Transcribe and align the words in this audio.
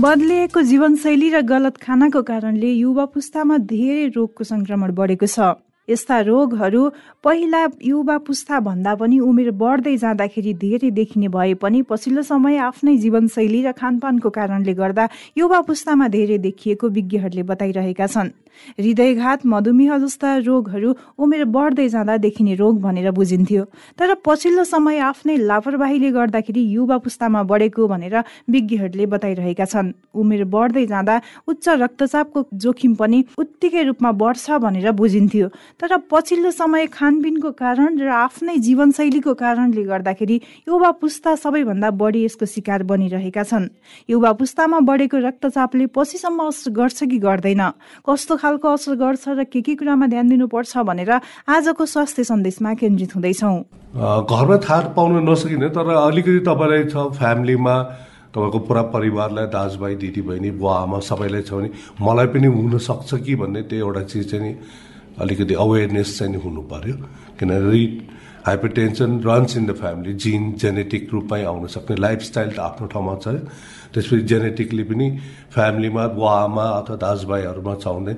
बदलिएको 0.00 0.60
जीवनशैली 0.62 1.28
र 1.30 1.40
गलत 1.44 1.76
खानाको 1.76 2.20
कारणले 2.28 2.68
युवा 2.72 3.04
पुस्तामा 3.14 3.56
धेरै 3.72 4.04
रोगको 4.14 4.44
संक्रमण 4.50 4.92
बढेको 4.96 5.26
छ। 5.26 5.48
यस्ता 5.88 6.18
रोगहरू 6.20 6.88
पहिला 7.24 7.62
युवा 7.82 8.16
पुस्ता 8.26 8.58
भन्दा 8.60 8.94
पनि 8.94 9.18
उमेर 9.18 9.50
बढ्दै 9.62 9.96
जाँदाखेरि 9.96 10.52
धेरै 10.54 10.90
देखिने 10.90 11.28
भए 11.28 11.54
पनि 11.62 11.82
पछिल्लो 11.90 12.22
समय 12.22 12.56
आफ्नै 12.68 12.96
जीवनशैली 12.96 13.62
र 13.62 13.72
खानपानको 13.72 14.30
कारणले 14.30 14.74
गर्दा 14.74 15.08
युवा 15.38 15.60
पुस्तामा 15.66 16.08
धेरै 16.08 16.38
देखिएको 16.38 16.88
विज्ञहरूले 16.88 17.42
बताइरहेका 17.50 18.06
छन्। 18.06 18.30
हृदयघात 18.78 19.46
मधुमेह 19.46 19.96
जस्ता 19.98 20.36
रोगहरू 20.46 20.94
उमेर 21.18 21.44
बढ्दै 21.54 21.88
जाँदा 21.88 22.16
देखिने 22.16 22.54
रोग 22.54 22.80
भनेर 22.82 23.10
बुझिन्थ्यो। 23.10 23.64
तर 23.98 24.14
पछिल्लो 24.26 24.64
समय 24.64 24.98
आफ्नै 25.00 25.36
लापरवाहीले 25.50 26.10
गर्दाखेरि 26.12 26.62
युवा 26.74 26.98
पुस्तामा 26.98 27.42
बढेको 27.50 27.86
भनेर 27.88 28.16
विज्ञहरूले 28.50 29.06
बताइरहेका 29.06 29.64
छन्। 29.64 29.92
उमेर 30.14 30.44
बढ्दै 30.44 30.86
जाँदा 30.86 31.20
उच्च 31.48 31.68
रक्तचापको 31.82 32.44
जोखिम 32.54 32.94
पनि 32.94 33.24
उत्तिकै 33.38 33.82
रूपमा 33.84 34.10
बढ्छ 34.22 34.50
भनेर 34.60 34.90
बुझिन्थ्यो। 34.92 35.48
तर 35.80 35.96
पछिल्लो 36.10 36.50
समय 36.52 36.86
खानपिनको 36.92 37.50
कारण 37.56 37.98
र 37.98 38.08
आफ्नै 38.12 38.56
जीवनशैलीको 38.60 39.32
कारणले 39.32 39.82
गर्दाखेरि 39.82 40.36
युवा 40.68 40.90
पुस्ता 41.00 41.34
सबैभन्दा 41.40 41.90
बढी 41.96 42.24
यसको 42.24 42.46
शिकार 42.46 42.82
बनिरहेका 42.84 43.42
छन्। 43.42 43.68
युवा 44.08 44.32
पुस्तामा 44.36 44.78
बढेको 44.84 45.18
रक्तचापले 45.18 45.86
पछिसम्म 45.96 46.48
असर 46.48 46.70
गर्छ 46.76 46.98
कि 47.08 47.18
गर्दैन? 47.18 47.62
कस्तो 48.04 48.36
खालको 48.36 48.68
असर 48.68 48.94
गर्छ 49.00 49.24
र 49.40 49.44
के 49.48 49.60
के 49.64 49.74
कुरामा 49.80 50.06
ध्यान 50.12 50.28
दिनुपर्छ 50.28 50.84
भनेर 50.84 51.10
आजको 51.48 51.84
स्वास्थ्य 51.86 52.24
सन्देशमा 52.28 52.74
केन्द्रित 52.76 53.16
हुँदैछौँ। 53.16 53.56
घरमा 54.28 54.56
थाहा 54.60 54.92
पाउन 54.92 55.24
नसकिने 55.24 55.68
तर 55.72 55.88
अलिकति 55.96 56.44
तपाईँलाई 56.44 56.84
छ 56.92 57.08
फ्यामिलीमा 57.16 57.74
तपाईँको 58.36 58.58
पुरा 58.68 58.82
परिवारलाई 58.92 59.46
दाजुभाइ 59.48 59.94
दिदीबहिनी 59.96 60.50
बुवा 60.60 60.76
आमा 60.84 60.98
सबैलाई 61.08 61.42
छ 61.48 61.56
भने 61.56 61.70
मलाई 62.04 62.26
पनि 62.36 62.46
हुनसक्छ 62.52 63.10
कि 63.24 63.34
भन्ने 63.40 63.62
त्यो 63.64 63.80
एउटा 63.80 64.02
चिज 64.12 64.30
चाहिँ 64.30 64.44
नि 64.44 64.52
अलिकति 65.18 65.54
अवेरनेस 65.54 66.18
चाहिँ 66.18 66.36
हुनु 66.36 66.62
पर्यो। 66.70 66.96
किनभने 67.38 67.82
hypertension 68.46 69.20
runs 69.20 69.56
in 69.56 69.66
the 69.66 69.72
family 69.76 70.12
gene 70.16 70.52
genetic 70.56 71.10
रूपमै 71.12 71.42
आउन 71.44 71.66
सक्ने 71.66 71.96
लाइफस्टाइल 71.96 72.50
त 72.50 72.58
आफ्नो 72.58 72.86
ठाउँमा 72.88 73.14
छ। 73.20 73.26
त्यसपछि 73.92 74.22
जेनेटिकली 74.24 74.84
पनि 74.88 75.06
फ्यामिलीमा 75.52 76.06
बुवा 76.16 76.32
आमा 76.44 76.64
अथवा 76.78 76.96
दाजुभाइहरूमा 76.96 77.74
छ 77.74 77.86
भने 77.88 78.14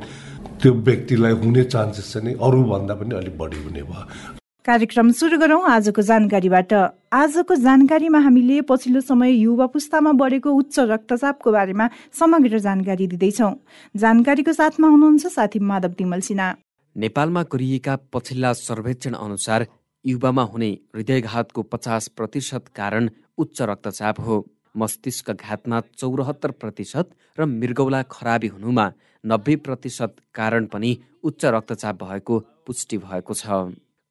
त्यो 0.63 0.73
व्यक्तिलाई 0.87 1.33
हुने 1.43 1.65
चान्सेस 1.65 2.13
चाहिँ 2.13 2.35
अरूभन्दा 2.39 2.95
पनि 2.95 3.15
अलिक 3.19 3.35
बढी 3.39 3.59
हुने 3.65 3.83
भयो। 3.83 4.39
कार्यक्रम 4.63 5.11
सुरु 5.11 5.39
गरौँ 5.43 5.63
आजको 5.67 6.03
जानकारीबाट। 6.07 6.73
आजको 7.13 7.55
जानकारीमा 7.67 8.19
हामीले 8.23 8.61
पछिल्लो 8.63 9.01
समय 9.03 9.31
युवा 9.43 9.67
पुस्तामा 9.75 10.13
बढेको 10.15 10.51
उच्च 10.55 10.79
रक्तचापको 10.79 11.53
बारेमा 11.53 11.89
समग्र 12.15 12.59
जानकारी 12.63 13.07
दिँदैछौ। 13.07 13.51
जानकारीको 13.95 14.53
साथमा 14.53 14.89
हुनुहुन्छ 14.89 15.27
साथी 15.27 15.59
माधव 15.59 15.99
तिमल 15.99 16.21
सिन्हा। 16.23 16.55
नेपालमा 16.97 17.43
गरिएका 17.43 17.97
पछिल्ला 18.13 18.53
सर्वेक्षण 18.53 19.15
अनुसार 19.15 19.67
युवामा 20.05 20.43
हुने 20.43 20.71
हृदयघातको 20.95 21.63
पचास 21.63 22.09
प्रतिशत 22.09 22.69
कारण 22.77 23.09
उच्च 23.39 23.63
रक्तचाप 23.63 24.21
हो। 24.21 24.45
मस्तिष्क 24.77 25.31
घातमा 25.31 25.81
चौरात्तर 25.99 26.51
प्रतिशत 26.51 27.11
र 27.39 27.45
मृगौला 27.45 28.03
खराबी 28.11 28.49
हुनुमा 28.49 28.87
नब्बे 29.25 29.57
प्रतिशत 29.57 30.17
कारण 30.35 30.67
पनि 30.67 30.97
उच्च 31.25 31.45
रक्तचाप 31.47 32.03
भएको 32.05 32.39
पुष्टि 32.67 32.99
भएको 32.99 33.35
छ। 33.35 33.47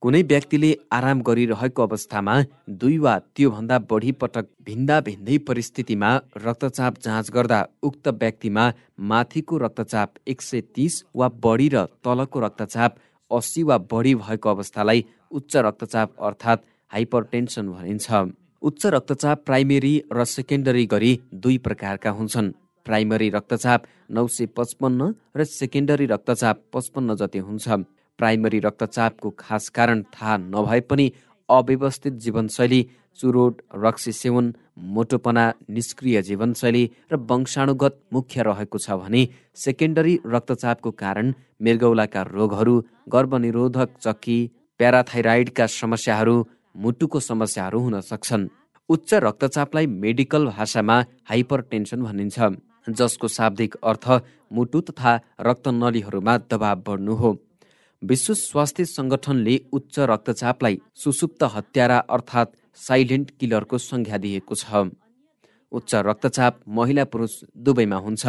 कुनै 0.01 0.22
व्यक्तिले 0.29 0.69
आराम 0.97 1.19
गरिरहेको 1.25 1.81
अवस्थामा 1.84 2.34
दुई 2.81 2.95
वा 3.01 3.12
त्योभन्दा 3.35 3.78
बढी 3.91 4.12
पटक 4.22 4.47
भिन्दा 4.69 4.97
भिन्दै 5.07 5.38
परिस्थितिमा 5.50 6.09
रक्तचाप 6.45 6.97
जाँच 7.06 7.29
गर्दा 7.35 7.59
उक्त 7.89 8.07
व्यक्तिमा 8.23 8.63
माथिको 9.12 9.59
रक्तचाप 9.66 10.09
एक 10.34 10.41
सय 10.41 10.62
तिस 10.75 10.97
वा 11.22 11.28
बढी 11.45 11.69
र 11.75 11.85
तलको 12.03 12.44
रक्तचाप 12.45 12.97
अस्सी 13.31 13.63
वा 13.69 13.78
बढी 13.94 14.16
भएको 14.23 14.50
अवस्थालाई 14.50 15.06
उच्च 15.38 15.57
रक्तचाप 15.67 16.18
अर्थात् 16.29 16.66
हाइपरटेन्सन 16.91 17.72
भनिन्छ। 17.78 18.25
उच्च 18.62 18.85
रक्तचाप 18.97 19.45
प्राइमेरी 19.45 19.95
र 20.18 20.25
सेकेन्डरी 20.35 20.85
गरी 20.94 21.13
दुई 21.45 21.57
प्रकारका 21.66 22.18
हुन्छन्। 22.18 22.53
प्राइमरी 22.85 23.29
रक्तचाप 23.38 23.89
नौ 24.18 24.28
सय 24.28 24.45
पचपन्न 24.57 25.13
र 25.38 25.44
सेकेन्डरी 25.53 26.06
रक्तचाप 26.18 26.69
पचपन्न 26.73 27.16
जति 27.22 27.39
हुन्छ। 27.47 27.68
प्राइमरी 28.19 28.59
रक्तचापको 28.59 29.29
खास 29.39 29.69
कारण 29.69 30.03
थाहा 30.13 30.38
नभए 30.38 30.79
पनि 30.89 31.11
अव्यवस्थित 31.49 32.13
जीवनशैली 32.23 32.81
चुरोट 33.19 33.61
रक्सी 33.75 34.11
सेवन 34.11 34.53
मोटोपना 34.94 35.45
निष्क्रिय 35.69 36.21
जीवनशैली 36.21 36.83
र 37.11 37.16
वंशाणुगत 37.29 38.00
मुख्य 38.13 38.44
रहेको 38.44 38.77
छ 38.77 38.97
भने 39.01 39.27
सेकेन्डरी 39.55 40.19
रक्तचापको 40.27 40.91
कारण 41.03 41.33
मृगौलाका 41.61 42.21
रोगहरू 42.29 42.75
गर्भनिरोधक 43.09 43.89
चक्की 44.01 44.39
प्याराथाइराइडका 44.79 45.66
समस्याहरू 45.71 46.35
मुटुको 46.75 47.19
समस्याहरू 47.19 47.79
हुन 47.79 48.00
सक्छन्। 48.01 48.47
उच्च 48.89 49.13
रक्तचापलाई 49.23 49.88
मेडिकल 49.88 50.45
भाषामा 50.47 50.97
हाइपर 51.29 51.61
टेन्सन 51.71 52.01
भनिन्छ 52.03 52.39
जसको 52.89 53.27
शाब्दिक 53.27 53.75
अर्थ 53.83 54.05
मुटु 54.51 54.81
तथा 54.81 55.19
रक्तनलीहरूमा 55.41 56.38
दबाव 56.51 56.83
बढ्नु 56.88 57.13
हो। 57.13 57.31
विश्व 58.03 58.34
स्वास्थ्य 58.34 58.85
सङ्गठनले 58.85 59.56
उच्च 59.73 60.00
रक्तचापलाई 60.00 60.78
सुसुप्त 60.95 61.44
हत्यारा 61.44 61.97
अर्थात् 62.09 62.56
साइलेन्ट 62.75 63.29
किलरको 63.39 63.78
संज्ञा 63.78 64.17
दिएको 64.17 64.56
छ। 64.56 64.89
उच्च 65.72 65.95
रक्तचाप 65.95 66.59
महिला 66.67 67.03
पुरुष 67.06 67.34
दुवैमा 67.57 67.95
हुन्छ। 67.95 68.25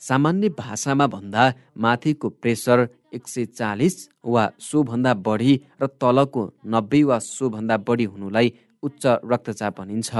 सामान्य 0.00 0.48
भाषामा 0.48 1.06
भन्दा 1.06 1.44
माथिको 1.78 2.28
प्रेसर 2.28 2.88
एक 3.14 3.28
सय 3.28 3.44
चालिस 3.46 3.96
वा 4.26 4.44
सोभन्दा 4.60 5.14
बढी 5.14 5.54
र 5.82 5.86
तलको 5.86 6.42
नब्बे 6.66 7.02
वा 7.04 7.18
सोभन्दा 7.18 7.76
बढी 7.88 8.04
हुनुलाई 8.04 8.52
उच्च 8.82 9.06
रक्तचाप 9.06 9.80
भनिन्छ। 9.80 10.10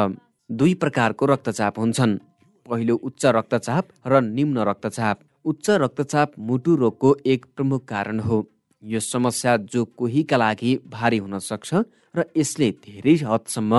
दुई 0.50 0.74
प्रकारको 0.74 1.26
रक्तचाप 1.26 1.78
हुन्छन्। 1.78 2.18
पहिलो 2.66 2.94
उच्च 2.96 3.26
रक्तचाप 3.26 3.84
र 4.06 4.20
निम्न 4.22 4.58
रक्तचाप। 4.70 5.20
उच्च 5.44 5.70
रक्तचाप 5.84 6.32
मुटु 6.38 6.76
रोगको 6.76 7.16
एक 7.26 7.46
प्रमुख 7.56 7.84
कारण 7.84 8.20
हो। 8.20 8.44
यो 8.84 9.00
समस्या 9.00 9.56
जो 9.72 9.84
कोहीका 9.98 10.36
लागि 10.36 10.70
भारी 10.92 11.18
हुन 11.18 11.38
सक्छ 11.40 11.70
र 12.16 12.24
यसले 12.36 12.70
धेरै 12.84 13.14
हदसम्म 13.24 13.72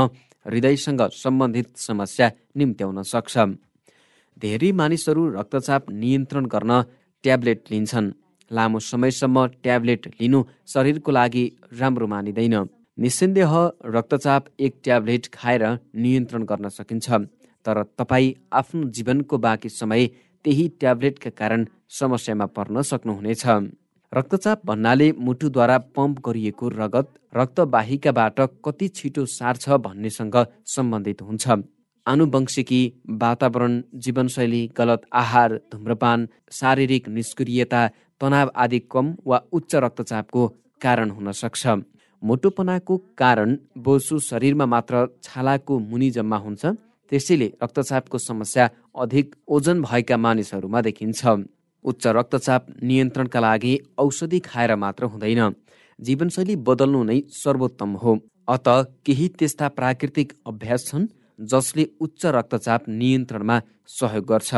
हृदयसँग 0.45 1.01
सम्बन्धित 1.13 1.67
समस्या 1.77 2.31
निम्त्याउन 2.57 3.01
सक्छ। 3.03 3.35
धेरै 4.37 4.71
मानिसहरू 4.71 5.21
रक्तचाप 5.37 5.89
नियन्त्रण 5.91 6.45
गर्न 6.45 6.71
ट्याब्लेट 7.23 7.59
लिन्छन्। 7.71 8.13
लामो 8.51 8.79
समयसम्म 8.79 9.45
ट्याब्लेट 9.63 10.01
लिनु 10.19 10.39
शरीरको 10.73 11.11
लागि 11.11 11.43
राम्रो 11.79 12.07
मानिँदैन। 12.07 12.55
निसन्देह 12.97 13.51
रक्तचाप 13.95 14.43
एक 14.59 14.73
ट्याब्लेट 14.83 15.23
खाएर 15.33 15.63
नियन्त्रण 15.95 16.43
गर्न 16.43 16.69
सकिन्छ। 16.69 17.07
तर 17.65 17.77
तपाईँ 17.97 18.35
आफ्नो 18.53 18.83
जीवनको 18.95 19.37
बाँकी 19.37 19.69
समय 19.69 20.07
त्यही 20.45 20.67
ट्याब्लेटका 20.79 21.29
कारण 21.29 21.65
समस्यामा 21.89 22.45
पर्न 22.55 22.81
सक्नुहुनेछ। 22.81 23.45
रक्तचाप 24.15 24.61
भन्नाले 24.65 25.11
मुटुद्वारा 25.19 25.77
पम्प 25.95 26.19
गरिएको 26.25 26.67
रगत 26.71 27.07
रक्तवाहिकाबाट 27.35 28.39
कति 28.65 28.87
छिटो 28.89 29.25
सार्छ 29.27 29.69
भन्नेसँग 29.85 30.35
सम्बन्धित 30.65 31.21
हुन्छ। 31.21 31.47
आनुवंशिकी 32.05 32.79
वातावरण 33.21 33.81
जीवनशैली 34.03 34.61
गलत 34.77 35.01
आहार 35.13 35.55
धुम्रपान 35.71 36.27
शारीरिक 36.51 37.09
निष्क्रियता 37.09 37.81
तनाव 38.21 38.51
आदि 38.55 38.79
कम 38.91 39.13
वा 39.25 39.41
उच्च 39.51 39.75
रक्तचापको 39.75 40.47
कारण 40.81 41.09
हुन 41.09 41.31
सक्छ। 41.33 41.67
मोटोपनाको 42.23 42.97
कारण 43.17 43.57
बोसु 43.79 44.19
शरीरमा 44.29 44.65
मात्र 44.65 45.05
छालाको 45.23 45.79
मुनि 45.81 46.09
जम्मा 46.11 46.37
हुन्छ 46.37 46.65
त्यसैले 47.11 47.51
रक्तचापको 47.63 48.17
समस्या 48.19 48.69
अधिक 48.97 49.35
ओजन 49.47 49.81
भएका 49.81 50.17
मानिसहरूमा 50.17 50.81
देखिन्छ। 50.81 51.21
उच्च 51.85 52.07
रक्तचाप 52.17 52.65
नियन्त्रणका 52.83 53.39
लागि 53.39 53.73
औषधि 53.97 54.39
खाएर 54.39 54.75
मात्र 54.75 55.03
हुँदैन। 55.05 55.41
जीवनशैली 55.99 56.55
बदल्नु 56.67 57.03
नै 57.03 57.19
सर्वोत्तम 57.33 57.91
हो। 57.95 58.17
अत 58.47 58.67
केही 59.05 59.27
त्यस्ता 59.39 59.67
प्राकृतिक 59.77 60.33
अभ्यास 60.47 60.85
छन् 60.87 61.07
जसले 61.39 61.83
उच्च 62.01 62.25
रक्तचाप 62.35 62.89
नियन्त्रणमा 62.89 63.59
सहयोग 63.89 64.25
गर्छ। 64.25 64.53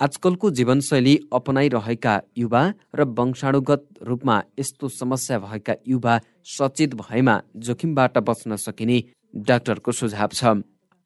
आजकलको 0.00 0.50
जीवनशैली 0.50 1.14
अपनाइरहेका 1.32 2.14
युवा 2.38 2.62
र 2.94 3.04
वंशाणुगत 3.18 3.82
रूपमा 4.02 4.36
यस्तो 4.58 4.88
समस्या 4.90 5.38
भएका 5.38 5.74
युवा 5.86 6.14
सचेत 6.46 6.94
भएमा 6.94 7.34
जोखिमबाट 7.66 8.18
बच्न 8.28 8.56
सकिने 8.56 8.98
डाक्टरको 9.34 9.92
सुझाव 9.92 10.30
छ। 10.32 10.44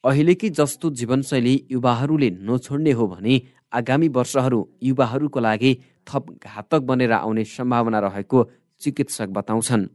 अहिलेकी 0.05 0.49
जस्तो 0.51 0.91
जीवनशैली 0.91 1.55
युवाहरूले 1.71 2.31
नछोड्ने 2.43 2.93
हो 2.93 3.07
भने 3.07 3.35
आगामी 3.73 4.09
वर्षहरू 4.09 4.61
युवाहरूको 4.83 5.41
लागि 5.41 5.73
थप 6.07 6.31
घातक 6.45 6.81
बनेर 6.83 7.13
आउने 7.15 7.45
सम्भावना 7.47 7.99
रहेको 8.01 8.45
चिकित्सक 8.81 9.29
बताउँछन्। 9.31 9.87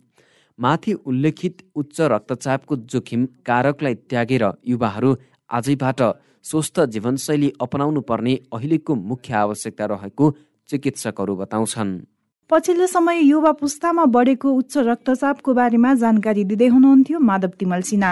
माथि 0.59 0.93
उल्लेखित 1.05 1.57
उच्च 1.75 2.01
रक्तचापको 2.13 2.75
जोखिम 2.91 3.25
कारकलाई 3.45 3.95
त्यागेर 4.09 4.45
युवाहरू 4.67 5.15
आजैबाट 5.49 6.01
स्वस्थ 6.45 6.79
जीवनशैली 6.87 7.51
अपनाउनु 7.61 8.01
पर्ने 8.01 8.33
अहिलेको 8.53 8.95
मुख्य 8.95 9.33
आवश्यकता 9.35 9.85
रहेको 9.85 10.31
चिकित्सकहरू 10.69 11.35
बताउँछन्। 11.35 11.91
पछिल्लो 12.49 12.85
समय 12.87 13.19
युवा 13.21 13.51
पुस्तामा 13.51 14.05
बढेको 14.07 14.51
उच्च 14.53 14.77
रक्तचापको 14.87 15.53
बारेमा 15.53 15.93
जानकारी 15.93 16.43
दिँदै 16.43 16.67
हुनुहुन्थ्यो 16.67 17.19
माधव 17.19 17.51
तिमल 17.59 17.81
सिन्हा। 17.81 18.11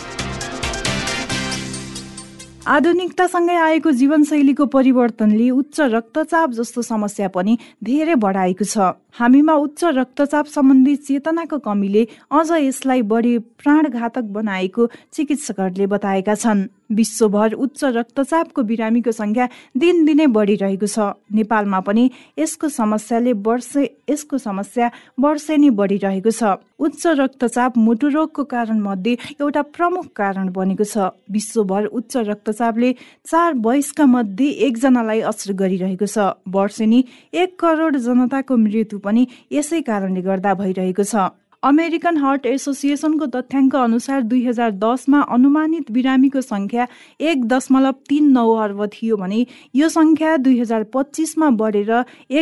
आधुनिकतासँगै 2.61 3.55
आएको 3.57 3.91
जीवनशैलीको 3.91 4.65
परिवर्तनले 4.69 5.49
उच्च 5.49 5.79
रक्तचाप 5.81 6.49
जस्तो 6.53 6.81
समस्या 6.81 7.27
पनि 7.33 7.57
धेरै 7.83 8.15
बढाएको 8.21 8.65
छ। 8.65 8.77
हामीमा 9.17 9.53
उच्च 9.65 9.83
रक्तचाप 9.97 10.45
सम्बन्धी 10.45 10.95
चेतनाको 10.95 11.57
कमीले 11.57 12.03
अझ 12.29 12.49
यसलाई 12.61 13.01
बढी 13.01 13.37
प्राणघातक 13.57 14.25
बनाएको 14.37 14.87
चिकित्सकहरूले 15.09 15.87
बताएका 15.89 16.35
छन्। 16.35 16.61
विश्वभर 16.91 17.53
उच्च 17.53 17.83
रक्तचापको 17.83 18.61
बिरामीको 18.63 19.11
संख्या 19.11 19.45
दिनदिनै 19.77 20.27
बढिरहेको 20.27 20.87
छ। 20.87 21.15
नेपालमा 21.31 21.79
पनि 21.79 22.03
यसको 22.39 22.67
समस्याले 22.69 23.33
वर्षे 23.41 23.83
यसको 24.09 24.37
समस्या 24.37 24.91
वर्षे 25.19 25.57
नै 25.57 25.69
बढिरहेको 25.71 26.31
छ। 26.31 26.59
उच्च 26.79 27.07
रक्तचाप 27.07 27.77
मुटु 27.77 28.07
रोगको 28.09 28.43
कारण 28.43 28.79
मध्ये 28.81 29.17
एउटा 29.39 29.61
प्रमुख 29.75 30.05
कारण 30.15 30.49
बनेको 30.51 30.83
छ। 30.83 31.13
विश्वभर 31.31 31.85
उच्च 31.87 32.17
रक्तचापले 32.29 32.89
चार 33.25 33.53
वयस्क 33.65 34.01
मध्ये 34.01 34.47
एकजनालाई 34.67 35.19
असर 35.21 35.53
गरिरहेको 35.53 36.05
छ। 36.05 36.17
वर्षेनी 36.47 37.03
एक 37.33 37.59
करोड 37.59 37.97
जनताको 37.97 38.55
मृत्यु 38.57 38.99
पनि 38.99 39.27
यसै 39.51 39.81
कारणले 39.81 40.21
गर्दा 40.21 40.53
भइरहेको 40.53 41.03
छ। 41.03 41.15
अमेरिकन 41.63 42.17
हार्ट 42.17 42.45
एसोसिएसनको 42.45 43.25
तथ्याङ्क 43.33 43.75
अनुसार 43.75 44.21
दुई 44.29 44.39
हजार 44.45 44.71
दसमा 44.83 45.19
अनुमानित 45.35 45.91
बिरामीको 45.91 46.41
सङ्ख्या 46.41 46.87
एक 47.31 47.45
दशमलव 47.47 47.91
तिन 48.09 48.31
नौ 48.37 48.45
अर्ब 48.63 48.85
थियो 48.93 49.17
भने 49.17 49.45
यो 49.75 49.89
सङ्ख्या 49.95 50.35
दुई 50.47 50.59
हजार 50.59 50.83
पच्चिसमा 50.95 51.49
बढेर 51.61 51.91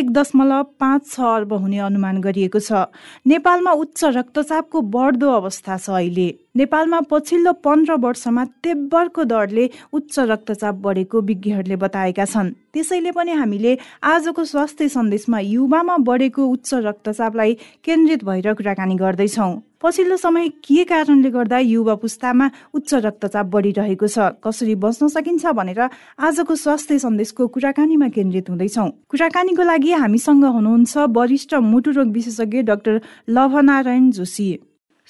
एक 0.00 0.10
दशमलव 0.12 0.62
पाँच 0.80 1.10
छ 1.10 1.20
अर्ब 1.32 1.52
हुने 1.54 1.78
अनुमान 1.88 2.20
गरिएको 2.20 2.60
छ। 2.60 2.84
नेपालमा 3.26 3.72
उच्च 3.84 4.04
रक्तचापको 4.16 4.80
बढ्दो 4.96 5.28
अवस्था 5.32 5.76
छ 5.76 5.90
अहिले। 6.00 6.28
नेपालमा 6.54 7.00
पछिल्लो 7.10 7.52
पन्ध्र 7.62 7.94
वर्षमा 7.94 8.44
तेब्बरको 8.64 9.24
दरले 9.24 9.68
उच्च 9.92 10.18
रक्तचाप 10.18 10.74
बढेको 10.82 11.20
विज्ञहरूले 11.20 11.76
बताएका 11.76 12.24
छन्। 12.24 12.50
त्यसैले 12.74 13.10
पनि 13.14 13.32
हामीले 13.32 13.76
आजको 14.02 14.44
स्वास्थ्य 14.44 14.88
सन्देशमा 14.88 15.38
युवामा 15.38 15.96
बढेको 16.02 16.46
उच्च 16.46 16.74
रक्तचापलाई 16.74 17.54
केन्द्रित 17.84 18.24
भएर 18.24 18.52
कुराकानी 18.54 18.94
गर्दैछौँ। 18.94 19.52
पछिल्लो 19.82 20.16
समय 20.16 20.48
के 20.66 20.84
कारणले 20.84 21.30
गर्दा 21.30 21.58
युवा 21.58 21.94
पुस्तामा 21.94 22.50
उच्च 22.74 22.94
रक्तचाप 22.94 23.46
बढिरहेको 23.46 24.06
छ? 24.06 24.18
कसरी 24.42 24.74
बच्न 24.74 25.08
सकिन्छ 25.08 25.46
भनेर 25.54 25.80
आजको 26.18 26.54
स्वास्थ्य 26.54 26.98
सन्देशको 26.98 27.46
कुराकानीमा 27.46 28.08
केन्द्रित 28.10 28.50
हुँदैछौ। 28.50 28.88
कुराकानीको 29.06 29.62
लागि 29.62 29.92
हामीसँग 30.02 30.44
हुनुहुन्छ 30.46 30.96
वरिष्ठ 31.14 31.54
मुटुरोग 31.62 32.08
विशेषज्ञ 32.10 32.62
डाक्टर 32.66 33.00
लभनारायण 33.30 34.10
जोशी। 34.10 34.50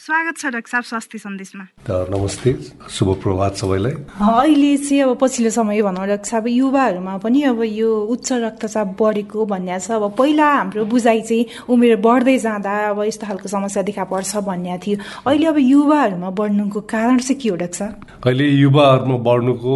स्वागत 0.01 0.37
छ 0.39 0.47
डाक्टर 0.47 0.71
साहब 0.71 0.85
स्वास्थ्य 0.89 1.19
सन्देशमा। 1.19 1.65
नमस्ते 2.09 2.53
शुभ 2.89 3.09
प्रभात 3.23 3.55
सबैलाई 3.61 3.93
अहिले 4.17 4.77
चाहिँ 4.77 5.01
अब 5.03 5.17
पछिल्लो 5.21 5.51
समय 5.53 5.83
भनौँ 5.83 6.07
डाक्टर 6.09 6.29
साहब 6.29 6.47
युवाहरूमा 6.49 7.17
पनि 7.21 7.43
अब 7.45 7.61
यो 7.63 7.91
उच्च 8.09 8.33
रक्तचाप 8.33 8.97
बढेको 8.97 9.45
भन्ने 9.45 9.79
छ। 9.79 9.91
अब 10.01 10.15
पहिला 10.17 10.47
हाम्रो 10.53 10.85
बुझाइ 10.89 11.21
चाहिँ 11.21 11.69
उमेर 11.69 11.97
बढ्दै 12.01 12.37
जाँदा 12.41 12.73
अब 12.89 13.03
यस्तो 13.05 13.27
खालको 13.27 13.49
समस्या 13.53 13.83
देखा 13.93 14.05
पर्छ 14.09 14.37
भन्ने 14.49 14.79
थियो। 14.81 14.97
अहिले 15.29 15.47
अब 15.47 15.59
युवाहरूमा 15.69 16.31
बढ्नुको 16.33 16.81
कारण 16.81 17.19
चाहिँ 17.21 17.37
के 17.37 17.49
हो 17.49 17.57
डाक्टर 17.61 17.77
साहब? 17.77 18.25
अहिले 18.25 18.47
युवाहरूमा 18.57 19.17
बढ्नुको 19.21 19.75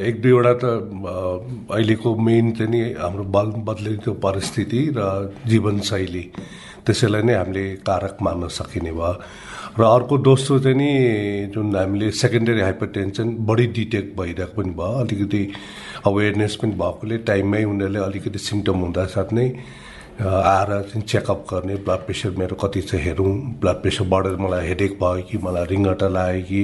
एक 0.00 0.22
दुईवटा 0.22 0.54
त 0.64 0.64
अहिलेको 1.76 2.16
मेन 2.16 2.52
चाहिँ 2.56 2.72
नि 2.72 2.80
हाम्रो 2.96 3.24
बल 3.36 3.52
बदलिएको 3.68 4.12
परिस्थिति 4.16 4.80
र 4.96 5.04
जीवनशैली। 5.44 6.24
त्यसैलाई 6.88 7.22
नै 7.22 7.34
हामीले 7.36 7.64
कारक 7.84 8.16
मान्न 8.24 8.48
सकिने 8.48 8.92
भयो। 8.96 9.12
र 9.78 9.84
अर्को 9.84 10.18
दोस्रो 10.20 10.58
चाहिँ 10.58 10.76
नि 10.76 11.50
जुन 11.54 11.76
हामीले 11.76 12.10
सेकेन्डरी 12.12 12.60
हाइपरटेन्सन 12.60 13.36
बढी 13.46 13.66
डिटेक्ट 13.72 14.16
भइरहेको 14.18 14.54
पनि 14.54 14.70
भयो 14.74 14.98
अलिकति 15.00 15.42
अवेरनेस 16.06 16.56
पनि 16.62 16.72
भएकोले 16.74 17.18
टाइममै 17.24 17.62
उनीहरूले 17.64 18.00
अलिकति 18.00 18.38
सिम्टम 18.40 18.78
हुँदासाथ 18.80 19.32
नै 19.32 19.46
आएर 20.18 20.70
चाहिँ 20.82 21.02
चेकअप 21.04 21.44
गर्ने 21.50 21.76
ब्लड 21.78 22.00
प्रेसर 22.06 22.30
मेरो 22.38 22.56
कति 22.58 22.82
छ 22.82 22.94
हेरौँ 22.98 23.34
ब्लड 23.60 23.82
प्रेसर 23.82 24.04
बढेर 24.10 24.36
मलाई 24.38 24.66
हेडेक 24.66 24.98
भयो 24.98 25.22
कि 25.30 25.38
मलाई 25.38 25.66
रिङ्गटा 25.70 26.08
लाग्यो 26.08 26.42
कि 26.42 26.62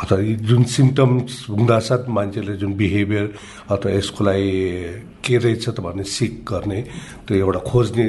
अथवा 0.00 0.18
जुन 0.48 0.64
सिम्टम्स 0.70 1.46
हुँदासाथ 1.50 2.08
मान्छेले 2.08 2.56
जुन 2.56 2.74
बिहेभियर 2.74 3.32
अथवा 3.70 3.92
यसको 3.92 4.24
लागि 4.24 4.50
के 5.24 5.36
रहेछ 5.36 5.68
त 5.68 5.80
भन्ने 5.80 6.04
सिक 6.08 6.44
गर्ने 6.48 6.80
त्यो 7.28 7.36
एउटा 7.36 7.60
खोज्ने 7.68 8.08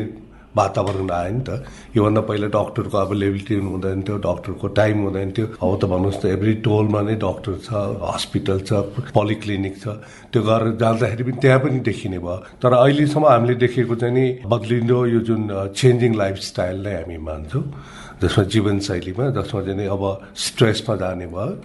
वातावरण 0.55 1.09
आयो 1.11 1.31
नि 1.31 1.43
त। 1.47 1.49
योभन्दा 1.95 2.21
पहिला 2.27 2.47
डक्टरको 2.51 2.97
अभाइलेबिलिटी 2.97 3.55
हुँदैन 3.55 4.01
थियो 4.03 4.17
डक्टरको 4.27 4.67
टाइम 4.67 4.97
हुँदैन 5.03 5.29
थियो। 5.31 5.45
अब 5.63 5.71
त 5.79 5.83
भन्नुहोस् 5.87 6.19
त 6.21 6.25
एभ्री 6.35 6.53
टोलमा 6.65 7.01
नै 7.07 7.15
डक्टर 7.23 7.53
छ 7.63 7.69
हस्पिटल 8.03 8.59
छ 8.67 8.71
पोलिक्लिनिक 9.15 9.75
छ। 9.79 9.85
त्यो 10.31 10.41
गरेर 10.43 10.75
जाँदाखेरि 10.75 11.23
पनि 11.23 11.37
त्यहाँ 11.39 11.59
पनि 11.63 11.79
देखिने 11.87 12.19
भयो। 12.19 12.37
तर 12.59 12.73
अहिलेसम्म 12.73 13.25
हामीले 13.27 13.55
देखेको 13.63 13.95
चाहिँ 13.95 14.13
नि 14.13 14.25
बदलिँदो 14.43 14.97
यो 15.07 15.19
जुन 15.23 15.41
चेन्जिङ 15.71 16.11
लाइफस्टाइल 16.15 16.77
नै 16.83 16.93
हामी 16.99 17.17
मान्छौँ 17.17 17.63
जसमा 18.21 18.43
जीवनशैलीमा 18.53 19.25
जसमा 19.33 19.61
चाहिँ 19.65 19.87
अब 19.87 20.03
स्ट्रेसमा 20.35 20.95
जाने 21.01 21.25
भयो। 21.31 21.55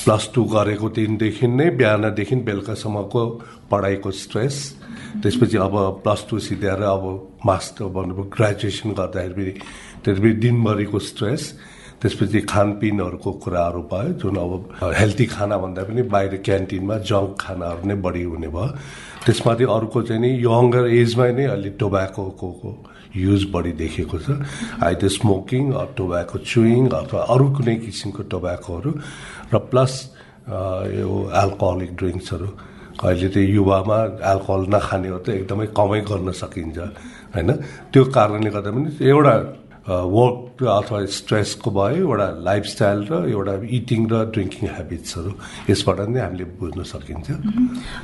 प्लस 0.00 0.30
टू 0.34 0.40
गरेको 0.48 0.88
दिनदेखि 0.96 1.46
नै 1.46 1.68
बिहानदेखि 1.76 2.34
बेलुकासम्मको 2.48 3.22
पढाइको 3.70 4.10
स्ट्रेस 4.10 4.56
त्यसपछि 5.22 5.56
अब 5.66 5.74
प्लस 6.04 6.20
टू 6.30 6.38
सिध्याएर 6.38 6.82
अब 6.94 7.04
मास्टर 7.46 7.84
भन्नुभयो 7.96 8.30
ग्रेजुएसन 8.36 8.90
गर्दाखेरि 8.98 9.34
फेरि 9.34 9.52
त्यसपछि 10.04 10.32
दिनभरिको 10.44 10.98
स्ट्रेस 11.10 11.42
त्यसपछि 12.00 12.40
खानपिनहरूको 12.48 13.30
कुराहरू 13.44 13.82
भयो 13.92 14.12
जुन 14.20 14.36
अब 14.40 14.52
हेल्दी 15.00 15.26
खाना 15.34 15.56
भन्दा 15.62 15.82
पनि 15.84 16.02
बाहिर 16.14 16.36
क्यान्टिनमा 16.46 16.96
जङ्क 17.10 17.36
खानाहरू 17.40 17.82
नै 17.88 17.96
बढी 18.06 18.22
हुने 18.24 18.48
भयो। 18.48 18.68
त्यसमाथि 19.24 19.64
अर्को 19.76 20.02
चाहिँ 20.08 20.22
नि 20.22 20.30
यङ्गर 20.40 20.84
एजमा 20.88 21.26
नै 21.36 21.44
अलि 21.56 21.70
टोब्याकोको 21.76 22.70
युज 23.16 23.42
बढी 23.52 23.72
देखेको 23.82 24.16
छ। 24.16 24.26
आइदर 24.80 25.08
स्मोकिङ 25.18 25.64
टोब्याको 25.98 26.36
चुइङ 26.40 26.88
अथवा 26.88 27.20
अरू 27.34 27.46
कुनै 27.56 27.76
किसिमको 27.84 28.22
टोब्याकोहरू 28.32 28.90
र 29.52 29.56
प्लस 29.68 29.92
यो 30.48 31.10
एल्कोहलिक 31.44 31.90
ड्रिङ्क्सहरू। 32.00 32.48
अहिले 33.00 33.28
त 33.34 33.36
युवामा 33.56 33.98
एल्कोहल 34.32 34.62
नखाने 34.74 35.08
हो 35.08 35.18
त 35.24 35.28
एकदमै 35.40 35.66
कमै 35.78 36.00
गर्न 36.10 36.28
सकिन्छ 36.42 36.78
होइन? 37.34 37.50
त्यो 37.92 38.02
कारणले 38.16 38.50
गर्दा 38.54 38.70
पनि 38.76 38.88
एउटा 39.00 39.34
वर्क 39.90 40.62
अथवा 40.78 40.98
स्ट्रेसको 41.18 41.70
भयो 41.72 42.04
एउटा 42.04 42.26
लाइफस्टाइल 42.48 42.98
र 43.10 43.12
एउटा 43.32 43.54
इटिङ 43.78 44.00
र 44.12 44.14
ड्रिङ्किङ 44.34 44.64
हेबिट्सहरू 44.76 45.30
यसबाट 45.70 45.98
नै 46.12 46.20
हामीले 46.20 46.44
बुझ्न 46.60 46.80
सकिन्छ। 46.92 47.26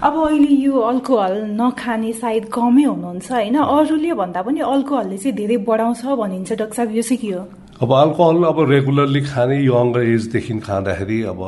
अब 0.06 0.14
अहिले 0.24 0.52
यो 0.66 0.74
अल्कोहल 0.90 1.34
नखाने 1.60 2.12
सायद 2.22 2.44
कमै 2.56 2.84
हुनुहुन्छ 2.90 3.26
होइन? 3.36 3.56
अरूले 3.76 4.12
भन्दा 4.22 4.40
पनि 4.48 4.60
अल्कोहलले 4.74 5.16
चाहिँ 5.22 5.36
धेरै 5.36 5.56
बढाउँछ 5.68 6.02
भनिन्छ 6.22 6.50
डाक्टर 6.60 6.76
साहब 6.80 6.90
यो 6.96 7.02
चाहिँ 7.04 7.20
के 7.22 7.30
हो? 7.36 7.42
अब 7.84 7.90
अल्कोहल 7.92 8.36
अब 8.50 8.58
रेगुलरली 8.72 9.20
खाने 9.30 9.56
यङ्गर 9.60 10.02
एजदेखि 10.16 10.52
खाँदाखेरि 10.66 11.18
अब 11.32 11.40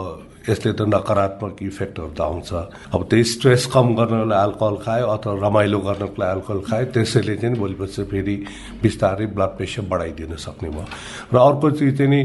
यसले 0.49 0.73
त 0.73 0.83
नकारात्मक 0.89 1.63
इफेक्टहरू 1.63 2.09
त 2.17 2.21
आउँछ 2.21 2.53
अब 2.95 3.01
त्यही 3.11 3.25
स्ट्रेस 3.25 3.67
कम 3.75 3.95
गर्नलाई 3.95 4.39
अल्कोहल 4.43 4.77
खायो 4.85 5.07
अथवा 5.07 5.33
रमाइलो 5.47 5.79
गर्नको 5.87 6.17
लागि 6.23 6.33
अल्कोहल 6.35 6.61
खायो 6.69 6.85
त्यसैले 6.95 7.37
चाहिँ 7.37 7.57
भोलि 7.57 7.75
पछि 7.81 8.03
फेरि 8.11 8.37
बिस्तारै 8.83 9.27
ब्लड 9.37 9.53
प्रेसर 9.57 9.83
बढाइदिन 9.91 10.37
सक्ने 10.37 10.69
भयो। 10.71 10.87
र 11.33 11.37
अर्को 11.39 11.71
चिज 11.71 11.97
चाहिँ 11.99 12.11
नि 12.11 12.23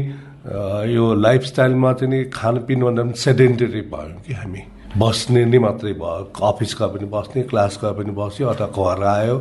यो 0.94 1.04
लाइफस्टाइलमा 1.26 1.92
चाहिँ 1.92 2.10
नि 2.12 2.24
खानपिन 2.32 2.80
भन्दा 2.84 3.02
पनि 3.02 3.20
सेडेन्टरी 3.24 3.80
भयो 3.92 4.18
कि 4.26 4.32
हामी। 4.40 4.62
बस्ने 4.94 5.44
नै 5.44 5.58
मात्रै 5.58 5.92
भयो। 6.00 6.24
अफिस 6.48 6.74
गए 6.78 6.88
पनि 6.94 7.06
बस्ने 7.10 7.42
क्लास 7.50 7.78
गए 7.82 7.92
पनि 7.98 8.12
बस्यो 8.14 8.48
अथवा 8.48 8.68
घर 8.72 9.02
आयो 9.04 9.36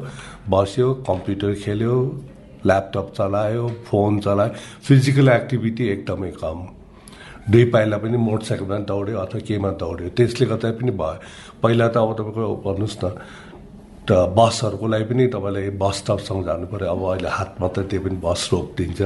बस्यो 0.49 0.93
कम्प्युटर 1.09 1.53
खेल्यो 1.63 1.95
ल्यापटप 2.65 3.11
चलायो 3.17 3.67
फोन 3.87 4.19
चलायो 4.25 4.51
फिजिकल 4.87 5.29
एक्टिभिटी 5.29 5.87
एकदमै 5.95 6.31
कम। 6.39 6.59
दुई 7.51 7.65
पाइला 7.73 7.97
पनि 8.03 8.17
मोटरसाइकलमा 8.17 8.77
दौड्यो 8.87 9.17
अथवा 9.19 9.39
केमा 9.47 9.69
दौड्यो। 9.81 10.09
त्यसले 10.17 10.45
गर्दा 10.51 10.71
पनि 10.79 10.91
भयो। 10.91 11.19
पहिला 11.63 11.87
त 11.91 11.97
अब 11.97 12.11
तपाईँको 12.17 12.55
भन्नुहोस् 12.65 12.99
न 13.03 13.07
त 14.03 14.11
बसहरूको 14.35 14.87
लागि 14.87 15.05
पनि 15.07 15.23
तपाईँले 15.31 15.79
बस 15.79 15.95
स्टपसँग 16.03 16.43
जानु 16.43 16.67
पऱ्यो 16.67 16.91
अब 16.91 17.01
अहिले 17.03 17.29
हात 17.39 17.51
मात्रै 17.63 17.83
त्यो 17.87 17.99
पनि 18.03 18.17
बस 18.19 18.41
रोकिदिन्छ 18.51 19.01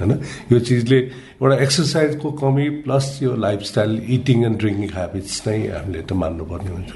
होइन? 0.00 0.12
यो 0.52 0.58
चिजले 0.68 0.98
एउटा 1.40 1.56
एक्सर्साइजको 1.64 2.28
कमी 2.44 2.66
प्लस 2.84 3.06
यो 3.24 3.32
lifestyle 3.40 3.92
eating 4.16 4.44
and 4.44 4.56
drinking 4.60 4.90
habits 4.96 5.36
नै 5.48 5.56
हामीले 5.72 6.00
त 6.04 6.12
मान्नुपर्ने 6.12 6.70
हुन्छ। 6.76 6.90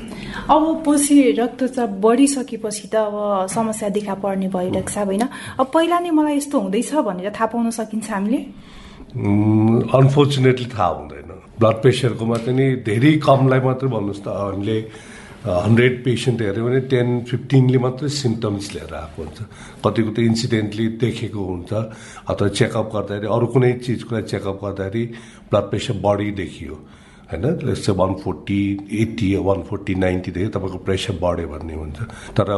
अब 0.52 0.62
पछि 0.84 1.16
रक्तचाप 1.40 1.90
बढिसकेपछि 2.04 2.86
त 2.92 2.94
अब 3.08 3.16
समस्या 3.48 3.88
देखा 3.96 4.14
पर्ने 4.20 4.48
भइरहेको 4.52 4.92
छ 4.92 5.08
होइन? 5.08 5.24
अब 5.56 5.66
पहिला 5.72 5.98
नै 6.04 6.10
मलाई 6.12 6.36
यस्तो 6.36 6.56
हुँदैछ 6.60 6.92
भनेर 7.08 7.32
थाहा 7.32 7.46
पाउन 7.48 7.70
सकिन्छ 7.80 8.08
हामीले? 8.12 8.40
अनफोर्चुनेटली 9.16 10.68
थाहा 10.68 10.86
हुँदैन। 10.98 11.30
ब्लड 11.58 11.76
प्रेसरकोमा 11.82 12.36
चाहिँ 12.44 12.56
नि 12.58 12.66
धेरै 12.84 13.12
कमलाई 13.24 13.60
मात्रै 13.64 13.88
भन्नुहोस् 13.88 14.22
त 14.24 14.28
हामीले 14.28 14.78
हन्ड्रेड 15.38 15.94
पेसेन्ट 16.04 16.38
हेऱ्यो 16.42 16.64
भने 16.66 16.80
टेन 16.92 17.08
फिफ्टिनले 17.24 17.78
मात्रै 17.78 18.08
सिम्टम्स 18.10 18.66
लिएर 18.74 18.94
आएको 18.94 19.18
हुन्छ। 19.22 19.38
कतिको 19.80 20.10
त 20.12 20.18
इन्सिडेन्टली 20.28 20.86
देखेको 21.00 21.40
हुन्छ 21.40 21.70
अथवा 22.28 22.48
चेकअप 22.58 22.86
गर्दाखेरि 22.94 23.26
अरू 23.32 23.46
कुनै 23.54 23.72
चिजको 23.80 24.20
चेकअप 24.28 24.56
गर्दाखेरि 24.64 25.04
ब्लड 25.50 25.64
प्रेसर 25.70 25.94
बढी 26.04 26.30
देखियो। 26.42 26.74
होइन? 27.28 27.44
चाहिँ 27.74 27.98
one 27.98 28.14
forty 28.24 28.60
eighty 29.02 29.28
one 29.36 29.62
forty 29.68 29.94
नाइन्टीदेखि 29.94 30.48
तपाईँको 30.48 30.78
प्रेसर 30.86 31.18
बढ्यो 31.22 31.48
भन्ने 31.48 31.74
हुन्छ। 31.74 31.98
तर 32.36 32.48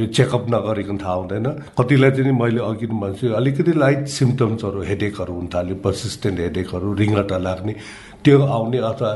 यो 0.00 0.06
चेकअप 0.16 0.44
नगरिकन 0.48 0.98
थाहा 0.98 1.14
हुँदैन। 1.14 1.46
कतिलाई 1.78 2.10
चाहिँ 2.10 2.32
मैले 2.32 2.60
अघि 2.64 2.86
भन्छु 2.86 3.32
अलिकति 3.36 3.72
लाइट 3.76 4.06
सिम्टम्सहरू 4.08 4.80
हेडेकहरू 4.82 5.32
हुन 5.34 5.46
थाल्यो 5.54 5.76
पर्सिस्टेन्ट 5.84 6.38
हेडेकहरू 6.40 6.92
रिङ्गटा 6.94 7.38
लाग्ने 7.38 7.74
त्यो 8.24 8.36
आउने 8.40 8.78
अथवा 8.90 9.12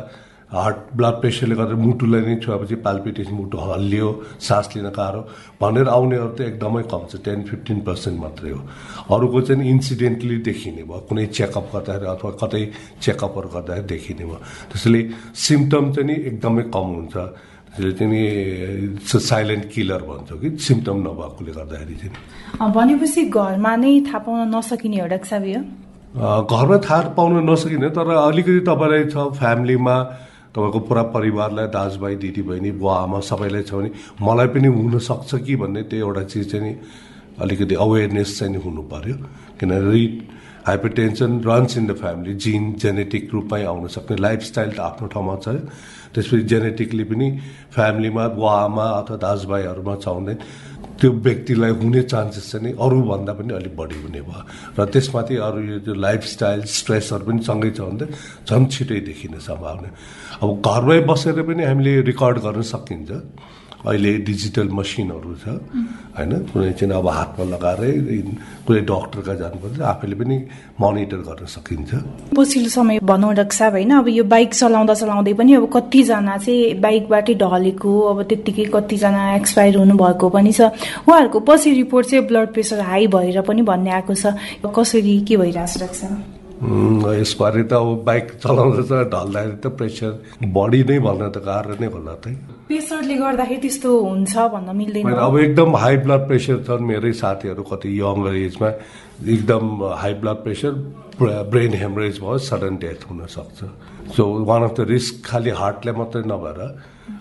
हार्ट 0.49 0.77
ब्लड 0.97 1.17
प्रेसरले 1.21 1.55
गर्दा 1.61 1.77
मुटुलाई 1.77 2.21
नै 2.25 2.37
छुवापछि 2.41 2.77
पाल्पिटेसन 2.81 3.35
मुटु 3.37 3.57
हल्लियो 3.59 4.09
सास 4.41 4.67
लिन 4.77 4.89
गाह्रो। 4.97 5.21
भनेर 5.61 5.89
आउनेहरू 5.93 6.29
त 6.37 6.41
एकदमै 6.51 6.83
कम 6.89 7.03
छ 7.11 7.21
टेन 7.21 7.43
फिफ्टिन 7.49 7.79
पर्सेन्ट 7.85 8.17
मात्रै 8.21 8.51
हो। 8.57 8.61
अरूको 9.13 9.41
चाहिँ 9.45 9.69
इन्सिडेन्टली 9.69 10.37
देखिने 10.49 10.83
भयो 10.89 11.01
कुनै 11.09 11.27
चेकअप 11.37 11.67
गर्दाखेरि 11.75 12.07
अथवा 12.17 12.31
कतै 12.43 12.63
चेकअपहरू 13.05 13.49
गर्दाखेरि 13.57 13.89
देखिने 13.93 14.25
भयो। 14.25 14.39
त्यसैले 14.73 15.01
सिम्टम 15.37 15.85
चाहिँ 15.93 16.07
नि 16.09 16.15
एकदमै 16.31 16.63
कम 16.77 16.87
हुन्छ। 16.97 17.17
त्यसले 17.69 17.93
चाहिँ 17.99 19.21
साइलेन्ट 19.31 19.65
किलर 19.73 20.03
भन्छ 20.09 20.31
कि 20.41 20.49
सिम्टम 20.67 20.97
नभएकोले 21.07 21.53
गर्दाखेरि 21.59 21.95
चाहिँ। 22.01 22.73
भनेपछि 22.73 23.21
घरमा 23.37 23.73
नै 23.85 23.93
थाहा 24.09 24.19
पाउन 24.25 24.41
नसकिने 24.55 24.97
एउटा 25.05 25.19
घरमा 26.49 26.77
थाहा 26.89 27.01
पाउन 27.19 27.45
नसकिने 27.51 27.89
तर 27.93 28.09
अलिकति 28.17 28.61
तपाईँलाई 28.65 29.05
छ 29.13 29.29
फ्यामिलीमा 29.39 29.97
तपाईँको 30.59 30.81
पुरा 30.91 31.03
परिवारलाई 31.15 31.67
दाजुभाइ 31.71 32.15
दिदीबहिनी 32.19 32.71
बुवा 32.83 32.95
आमा 32.99 33.19
सबैलाई 33.23 33.63
छ 33.63 33.79
भने 33.79 33.91
मलाई 34.19 34.49
पनि 34.51 34.69
हुनसक्छ 34.75 35.31
कि 35.47 35.55
भन्ने 35.57 35.83
त्यो 35.87 35.99
एउटा 36.03 36.23
चिज 36.35 36.51
चाहिँ 36.51 36.65
नि 36.67 36.73
अलिकति 37.39 37.75
अवेरनेस 37.79 38.39
चाहिँ 38.39 38.59
हुनु 38.59 38.83
पऱ्यो 38.91 39.17
किनभने 39.55 40.03
hypertension 40.67 41.41
runs 41.47 41.77
in 41.79 41.87
the 41.87 41.93
family 41.97 42.35
gene 42.35 42.73
genetic 42.83 43.31
रूपमै 43.33 43.63
आउन 43.65 43.87
सक्ने 43.89 44.17
लाइफस्टाइल 44.19 44.71
त 44.75 44.81
आफ्नो 44.81 45.07
ठाउँमा 45.15 45.37
छ। 45.43 45.49
त्यसपछि 46.13 46.43
जेनेटिकली 46.51 47.05
पनि 47.05 47.29
फ्यामिलीमा 47.73 48.27
बुवा 48.35 48.55
आमा 48.67 48.87
अथवा 48.99 49.17
दाजुभाइहरूमा 49.17 49.95
छ 49.97 50.09
भने 50.19 50.35
त्यो 50.99 51.11
व्यक्तिलाई 51.27 51.71
हुने 51.79 52.03
चान्सेस 52.11 52.47
चाहिँ 52.53 52.75
अरूभन्दा 52.75 53.33
पनि 53.39 53.53
अलिक 53.55 53.75
बढी 53.79 53.97
हुने 54.03 54.21
भयो। 54.27 54.43
र 54.75 54.85
त्यसमाथि 54.91 55.35
अरू 55.47 55.61
यो 55.63 55.79
जो 55.87 55.95
लाइफस्टाइल 55.95 56.61
स्ट्रेसहरू 56.67 57.25
पनि 57.25 57.41
सँगै 57.47 57.71
छ 57.71 57.81
भने 57.87 58.07
झन् 58.47 58.67
छिटै 58.67 59.01
देखिने 59.07 59.39
सम्भावना। 59.39 59.89
अब 60.43 60.49
घरमै 60.59 60.99
बसेर 61.07 61.43
पनि 61.47 61.63
हामीले 61.65 61.93
रेकर्ड 62.11 62.37
गर्न 62.43 62.63
सकिन्छ। 62.67 63.11
अहिले 63.87 64.13
डिजिटल 64.27 64.69
मसिनहरू 64.75 65.35
छ। 65.39 65.47
होइन 66.19 66.33
कुनै 66.51 66.73
चाहिँ 66.75 66.95
अब 66.99 67.09
हातमा 67.09 67.45
लगाएरै 67.55 67.93
कुनै 68.67 68.81
डक्टरका 68.91 69.35
जानुपर्छ 69.35 69.81
आफैले 69.81 70.15
पनि 70.19 70.37
मोनिटर 70.81 71.21
गर्न 71.29 71.47
सकिन्छ। 71.47 71.91
पछिल्लो 72.35 72.69
समय 72.69 72.99
भनौँ 73.03 73.35
रक्षा 73.39 73.67
होइन? 73.69 73.93
अब 74.03 74.09
यो 74.09 74.25
बाइक 74.25 74.51
चलाउँदा 74.55 74.95
चलाउँदै 74.95 75.33
पनि 75.39 75.55
अब 75.55 75.67
कतिजना 75.71 76.37
चाहिँ 76.39 76.75
बाइकबाटै 76.81 77.35
ढलेको 77.39 77.91
अब 78.11 78.19
त्यत्तिकै 78.29 78.65
कतिजना 78.75 79.23
एक्सपायर 79.37 79.77
हुनुभएको 79.79 80.27
पनि 80.29 80.53
छ। 80.53 80.61
उहाँहरूको 81.07 81.39
पछि 81.41 81.71
रिपोर्ट 81.79 82.07
चाहिँ 82.07 82.27
ब्लड 82.27 82.49
प्रेसर 82.53 82.81
हाई 82.83 83.07
भएर 83.07 83.41
पनि 83.47 83.63
भन्ने 83.63 83.91
आएको 83.95 84.15
छ। 84.15 84.35
कसरी 84.67 85.21
के 85.23 85.37
भइरहेको 85.37 85.87
छ 85.95 86.38
यसबारे 86.59 87.63
त 87.63 87.73
अब 87.73 88.03
बाइक 88.05 88.27
चलाउँदा 88.43 88.83
त 88.83 88.93
ढल्दाखेरि 89.15 89.57
त 89.63 89.67
प्रेसर 89.79 90.13
बढी 90.57 90.83
नै 90.91 90.99
भन्न 91.07 91.31
त 91.31 91.39
गाह्रो 91.47 91.75
नै 91.81 91.89
होला 91.95 92.15
त। 92.19 92.35
प्रेसरले 92.69 93.17
गर्दाखेरि 93.17 93.61
त्यस्तो 93.63 93.89
हुन्छ 93.89 94.35
भन्न 94.55 94.77
मिल्दैन। 94.77 95.13
अब 95.15 95.39
एकदम 95.39 95.77
हाई 95.77 95.97
ब्लड 96.05 96.23
प्रेसर 96.29 96.57
छन् 96.67 96.85
मेरै 96.91 97.13
साथीहरू 97.23 97.63
कति 97.71 97.89
यङ 98.01 98.19
एजमा। 98.35 98.71
एकदम 99.35 99.65
high 100.03 100.15
blood 100.21 100.39
pressure 100.45 100.73
brain 101.53 101.73
haemorrhage 101.75 102.19
भयो 102.23 102.39
सडन 102.49 102.75
डेथ 102.83 103.01
हुनसक्छ 103.11 103.59
so 104.17 104.23
one 104.51 104.63
of 104.63 104.73
the 104.75 104.81
risk 104.91 105.15
खालि 105.27 105.51
हार्टलाई 105.63 105.95
मात्रै 105.95 106.23
नभएर 106.27 106.61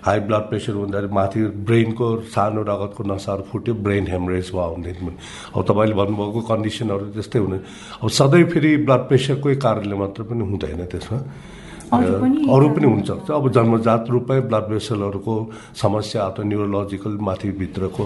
हाई 0.06 0.20
ब्लड 0.20 0.44
प्रेसर 0.50 0.74
हुँदाखेरि 0.74 1.14
माथि 1.14 1.40
ब्रेनको 1.68 2.08
सानो 2.34 2.62
रगतको 2.62 3.04
नसाहरू 3.04 3.44
फुट्यो 3.52 3.74
ब्रेन 3.86 4.08
हेमरेज 4.08 4.52
भयो 4.54 4.70
हुँदैन 4.76 5.12
अब 5.56 5.62
तपाईँले 5.68 5.96
भन्नुभएको 5.96 6.42
कन्डिसनहरू 6.52 7.06
त्यस्तै 7.16 7.40
हुने। 7.40 7.58
अब 8.04 8.10
सधैँ 8.10 8.46
फेरि 8.52 8.72
ब्लड 8.86 9.02
प्रेसरकै 9.10 9.56
कारणले 9.56 9.96
मात्र 9.96 10.24
पनि 10.30 10.44
हुँदैन 10.44 10.86
त्यसमा। 10.92 11.20
अरू 11.88 12.68
पनि 12.76 12.88
हुनसक्छ 12.88 13.32
अब 13.32 13.46
जन्मजात 13.56 14.06
रूपमै 14.12 14.40
ब्लड 14.52 14.66
भेसलहरूको 14.70 15.36
समस्या 15.82 16.24
अथवा 16.24 16.44
न्युरोलोजिकल 16.44 17.14
माथिभित्रको 17.28 18.06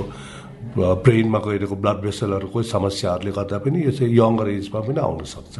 ब्रेनमा 0.77 1.39
गइरहेको 1.45 1.75
ब्लड 1.75 1.97
भेसलहरूको 2.05 2.61
समस्याहरूले 2.63 3.31
गर्दा 3.37 3.57
पनि 3.65 3.77
यो 3.85 3.91
चाहिँ 3.91 4.13
यङ्गर 4.15 4.47
एजमा 4.49 4.79
पनि 4.87 4.99
आउन 5.03 5.23
सक्छ। 5.33 5.55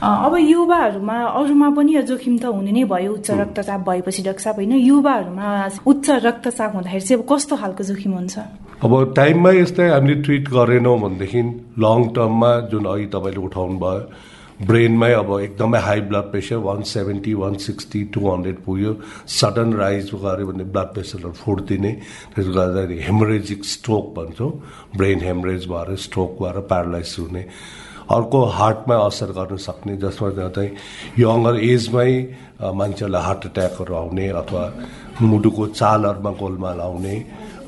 अब 0.00 0.34
युवाहरूमा 0.40 1.16
अरूमा 1.40 1.68
पनि 1.76 1.92
जोखिम 2.10 2.34
त 2.38 2.44
हुने 2.56 2.72
नै 2.72 2.84
भयो। 2.88 3.12
उच्च 3.20 3.30
रक्तचाप 3.30 3.80
भएपछि 3.88 4.22
रक्तचाप 4.22 4.56
होइन 4.56 4.72
युवाहरूमा 4.80 5.46
उच्च 5.86 6.06
रक्तचाप 6.26 6.70
हुँदाखेरि 6.74 7.04
चाहिँ 7.04 7.20
अब 7.20 7.26
कस्तो 7.28 7.54
खालको 7.56 7.82
जोखिम 7.84 8.12
हुन्छ? 8.16 8.36
अब 8.80 8.92
टाइममा 9.16 9.50
यस्तै 9.60 9.88
हामीले 9.92 10.14
ट्रिट 10.24 10.48
गरेनौँ 10.48 10.98
भनेदेखि 11.00 11.40
लङ 11.84 12.00
टर्ममा 12.16 12.50
जुन 12.72 12.84
अघि 12.92 13.06
तपाईँले 13.12 13.40
उठाउनु 13.44 13.78
भयो 13.84 14.00
ब्रेनमै 14.68 15.12
अब 15.14 15.30
एकदमै 15.40 15.78
high 15.80 16.00
blood 16.08 16.26
pressure 16.30 16.56
one 16.64 16.82
seventy 16.84 17.32
one 17.34 17.54
sixty 17.66 18.00
two 18.14 18.20
hundred 18.30 18.58
पुग्यो। 18.64 18.92
सडन 19.40 19.72
राइज 19.74 20.10
गऱ्यो 20.14 20.46
भने 20.46 20.64
ब्लड 20.72 20.88
प्रेसरहरू 20.94 21.32
फुट्दिने 21.32 21.92
त्यसले 22.34 22.52
गर्दाखेरि 22.52 22.96
हेमरेजिक 23.02 23.64
स्ट्रोक 23.64 24.04
भन्छौँ। 24.16 24.50
ब्रेन 24.96 25.20
हेमरेज 25.22 25.66
भएर 25.66 25.96
स्ट्रोक 25.96 26.30
भएर 26.42 26.60
प्यारालाइज 26.68 27.16
हुने। 27.18 27.44
अर्को 28.10 28.38
हार्टमा 28.58 28.94
असर 29.06 29.30
गर्न 29.38 29.56
सक्ने 29.56 29.96
जसमा 29.96 30.28
चाहिँ 30.36 30.70
यङ्गर 31.18 31.54
एजमै 31.64 32.12
मान्छेहरूलाई 32.60 33.22
हार्ट 33.22 33.46
एट्याकहरू 33.46 33.94
आउने 33.94 34.28
अथवा 34.40 34.64
मुटुको 35.22 35.66
चालहरूमा 35.80 36.30
गोलमाल 36.40 36.80
आउने। 36.80 37.14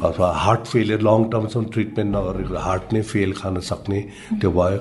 अथवा 0.03 0.29
हार्ट 0.45 0.65
फेलियर 0.67 1.01
लङ 1.07 1.25
टर्मसम्म 1.33 1.65
ट्रिटमेन्ट 1.75 2.11
नगरेको 2.17 2.59
हार्ट 2.67 2.93
नै 2.93 3.03
फेल 3.11 3.33
खान 3.41 3.61
सक्ने 3.71 4.01
त्यो 4.41 4.51
भयो। 4.51 4.79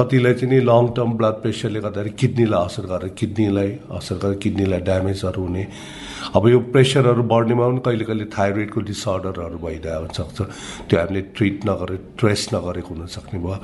कतिलाई 0.00 0.34
चाहिँ 0.34 0.50
नि 0.52 0.60
लङ 0.64 0.88
टर्म 0.96 1.12
ब्लड 1.18 1.36
प्रेसरले 1.42 1.80
गर्दाखेरि 1.80 2.14
किडनीलाई 2.20 2.64
असर 2.66 2.84
गरेर 2.92 3.12
किडनीलाई 3.20 3.70
असर 3.98 4.16
गरेर 4.22 4.38
किडनीलाई 4.44 4.80
ड्यामेजहरू 4.88 5.42
हुने। 5.42 5.64
अब 6.36 6.48
यो 6.48 6.58
प्रेसरहरू 6.72 7.22
बढ्नेमा 7.32 7.68
पनि 7.68 7.80
कहिले 7.86 8.04
कहिले 8.08 8.26
थाइरोइडको 8.36 8.80
डिसअर्डरहरू 8.90 9.58
भइरहेको 9.66 10.14
सक्छ। 10.18 10.38
त्यो 10.88 10.98
हामीले 10.98 11.20
ट्रिट 11.36 11.58
नगरे 11.68 11.96
ट्रेस 12.18 12.48
नगरेको 12.54 12.94
हुनसक्ने 12.94 13.38
भयो। 13.44 13.58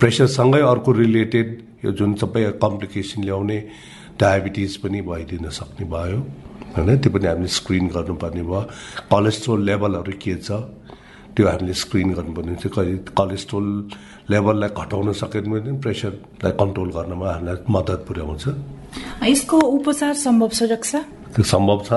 प्रेसरसँगै 0.00 0.62
अर्को 0.72 0.90
रिलेटेड 1.02 1.48
यो 1.84 1.90
जुन 1.98 2.14
सबै 2.22 2.42
कम्प्लिकेसन 2.62 3.24
ल्याउने 3.24 3.58
डायबिटिज 4.20 4.76
पनि 4.82 5.00
भइदिन 5.02 5.48
सक्ने 5.58 5.86
भयो। 5.88 6.18
होइन? 6.74 6.88
त्यो 7.02 7.10
पनि 7.12 7.26
हामीले 7.26 7.50
स्क्रिन 7.58 7.86
गर्नुपर्ने 7.96 8.42
भयो। 8.42 8.60
कोलेस्ट्रोल 9.12 9.60
लेभलहरू 9.68 10.12
के 10.22 10.34
छ? 10.40 10.50
त्यो 11.36 11.44
हामीले 11.48 11.72
स्क्रिन 11.72 12.08
गर्नुपर्ने 12.16 12.50
हुन्छ। 12.52 12.66
कहिले 12.76 13.12
कोलेस्ट्रोल 13.16 13.66
लेभललाई 14.32 14.70
घटाउन 14.76 15.12
सकेन 15.22 15.44
भने 15.52 15.70
प्रेसरलाई 15.80 16.52
कन्ट्रोल 16.60 16.90
गर्नमा 16.96 17.26
हामीलाई 17.32 17.56
मद्दत 17.68 18.00
पुर्याउँछ 18.08 18.44
यसको 19.24 19.56
उपचार 19.56 20.14
सम्भव 20.20 20.48
छ 20.52 20.62
रक्षा? 20.72 21.00
त्यो 21.32 21.44
सम्भव 21.44 21.78
छ। 21.88 21.90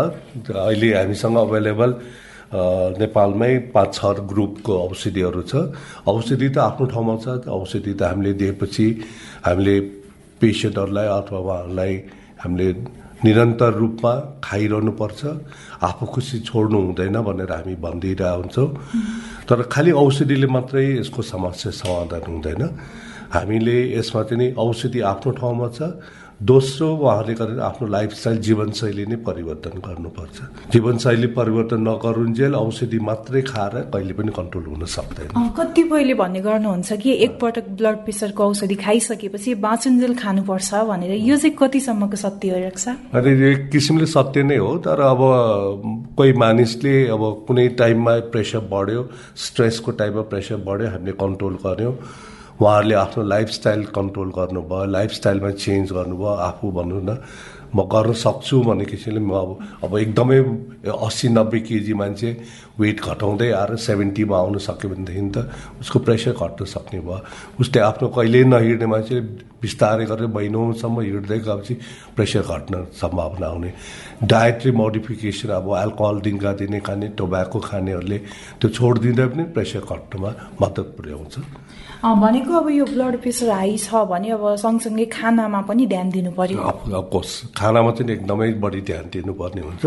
अहिले 0.47 0.89
हामीसँग 0.95 1.37
अभाइलेबल 1.37 1.91
नेपालमै 3.03 3.53
पाँच 3.75 3.89
छ 3.95 4.03
ग्रुपको 4.31 4.73
औषधिहरू 4.87 5.41
छ। 5.43 5.53
औषधि 6.07 6.49
त 6.55 6.57
आफ्नो 6.71 6.85
ठाउँमा 6.87 7.15
छ। 7.19 7.27
औषधि 7.51 7.93
त 7.99 8.01
हामीले 8.07 8.33
दिएपछि 8.39 8.85
हामीले 9.43 9.75
पेसेन्टहरूलाई 10.39 11.07
अथवा 11.19 11.39
उहाँहरूलाई 11.39 11.93
हामीले 12.39 12.67
निरन्तर 13.23 13.73
रूपमा 13.73 14.11
खाइरहनु 14.43 14.91
पर्छ 14.99 15.21
आफू 15.83 16.05
खुसी 16.05 16.39
छोड्नु 16.47 16.77
हुँदैन 16.81 17.17
भनेर 17.21 17.51
हामी 17.51 17.75
भनिदिइरहेको 17.79 18.41
हुन्छौँ। 18.41 18.67
तर 19.47 19.61
खालि 19.71 19.91
औषधिले 19.91 20.47
मात्रै 20.47 20.85
यसको 20.99 21.21
समस्या 21.23 21.71
समाधान 21.71 22.23
हुँदैन। 22.27 22.63
हामीले 23.33 23.77
यसमा 23.97 24.21
चाहिँ 24.23 24.37
नि 24.37 24.47
औषधि 24.59 24.99
आफ्नो 25.11 25.31
ठाउँमा 25.31 25.67
छ 25.77 25.79
दोस्रो 26.41 26.87
उहाँले 26.91 27.33
गरेर 27.33 27.59
आफ्नो 27.63 27.87
लाइफस्टाइल 27.87 28.37
जीवनशैली 28.37 29.05
नै 29.07 29.15
परिवर्तन 29.23 29.79
गर्नुपर्छ। 29.79 30.37
जीवनशैली 30.73 31.27
परिवर्तन 31.31 31.79
नगरुन्जेल 31.87 32.55
औषधि 32.55 32.99
मात्रै 32.99 33.41
खाएर 33.41 33.75
कहिले 33.87 34.13
पनि 34.13 34.31
कन्ट्रोल 34.35 34.65
हुन 34.65 34.85
सक्दैन। 34.85 35.49
कतिपयले 35.55 36.13
भन्ने 36.13 36.41
गर्नुहुन्छ 36.41 36.93
कि 36.99 37.11
एकपटक 37.25 37.69
ब्लड 37.79 37.97
प्रेसरको 38.03 38.43
औषधि 38.43 38.75
खाइसकेपछि 38.75 39.55
बाँचुन्जेल 39.63 40.15
खानुपर्छ 40.15 40.73
भनेर। 40.91 41.13
यो 41.23 41.37
चाहिँ 41.37 41.55
कतिसम्मको 41.55 42.17
सत्य 42.19 42.49
हो 42.51 42.59
रक्षा 42.67 42.91
अरे 43.15 43.31
एक 43.51 43.69
किसिमले 43.71 44.05
सत्य 44.05 44.43
नै 44.43 44.57
हो 44.59 44.75
तर 44.83 44.99
अब 45.07 45.19
कोही 46.19 46.33
मानिसले 46.35 46.95
अब 47.15 47.23
कुनै 47.47 47.67
टाइममा 47.79 48.19
प्रेसर 48.35 48.67
बढ्यो 48.67 49.07
स्ट्रेसको 49.39 49.91
टाइममा 50.03 50.21
प्रेसर 50.27 50.55
बढ्यो 50.67 50.87
हामीले 50.91 51.15
कन्ट्रोल 51.15 51.55
गर्यौँ। 51.65 51.95
उहाँहरूले 52.61 52.95
आफ्नो 52.95 53.23
लाइफस्टाइल 53.23 53.83
कन्ट्रोल 53.95 54.29
गर्नुभयो 54.37 54.85
लाइफस्टाइलमा 54.91 55.51
चेन्ज 55.51 55.91
गर्नुभयो 55.91 56.33
आफू 56.49 56.71
भनौँ 56.71 57.01
न 57.03 57.17
म 57.75 57.83
गर्न 57.91 58.13
सक्छु 58.15 58.61
भन्ने 58.63 58.85
किसिमले 58.87 59.19
म 59.19 59.35
अब 59.35 59.83
अब 59.83 59.97
एकदमै 59.99 60.39
अस्सी 60.87 61.27
नब्बे 61.35 61.59
केजी 61.59 61.93
मान्छे 61.99 62.29
वेट 62.79 63.01
घटाउँदै 63.03 63.49
आएर 63.51 63.75
सेभेन्टीमा 63.75 64.37
आउनु 64.37 64.59
सक्यो 64.63 64.89
भनेदेखि 64.89 65.29
त 65.35 65.51
उसको 65.83 65.99
प्रेसर 65.99 66.31
घट्न 66.39 66.63
सक्ने 66.63 66.99
भयो। 67.03 67.19
उसले 67.59 67.79
आफ्नो 67.83 68.07
कहिल्यै 68.15 68.43
नहिँड्ने 68.47 68.87
मान्छे 68.87 69.19
बिस्तारै 69.59 70.05
गरेर 70.07 70.27
महिनौसम्म 70.31 70.99
हिँड्दै 71.01 71.39
गएपछि 71.43 71.73
प्रेसर 72.15 72.43
घट्न 72.47 72.73
सम्भावना 72.95 73.47
आउने 73.47 73.71
डायट्री 74.23 74.71
मोडिफिकेसन 74.71 75.49
अब 75.59 75.67
एल्कोहल 75.83 76.19
दिनका 76.23 76.51
दिने 76.63 76.79
खाने 76.79 77.07
टोब्याको 77.19 77.59
खानेहरूले 77.59 78.17
त्यो 78.63 78.69
छोडिदिँदा 78.71 79.25
पनि 79.35 79.43
प्रेसर 79.51 79.83
घट्नुमा 79.83 80.29
मद्दत 80.61 80.87
पुर्याउँछ। 80.95 81.33
भनेको 82.05 82.53
अब 82.53 82.69
यो 82.69 82.85
ब्लड 82.85 83.17
प्रेसर 83.21 83.49
हाई 83.49 83.77
छ 83.81 84.05
भने 84.05 84.29
अब 84.37 84.43
सँगसँगै 84.61 85.05
खानामा 85.09 85.61
पनि 85.65 85.85
ध्यान 85.89 86.09
दिनु 86.13 86.31
पर्यो। 86.37 86.61
अफकोर्स 86.61 87.31
खानामा 87.57 87.91
चाहिँ 87.97 88.11
एकदमै 88.13 88.51
बढी 88.61 88.81
ध्यान 88.85 89.09
दिनुपर्ने 89.09 89.61
हुन्छ। 89.65 89.85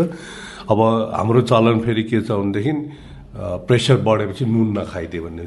अब 0.67 0.79
हाम्रो 1.15 1.41
चलन 1.47 1.79
फेरि 1.79 2.03
के 2.03 2.19
छ 2.19 2.31
भनेदेखि 2.31 2.73
प्रेसर 3.39 3.97
बढेपछि 4.03 4.45
नुन 4.45 4.67
नखाइदियो 4.77 5.23
भने 5.23 5.43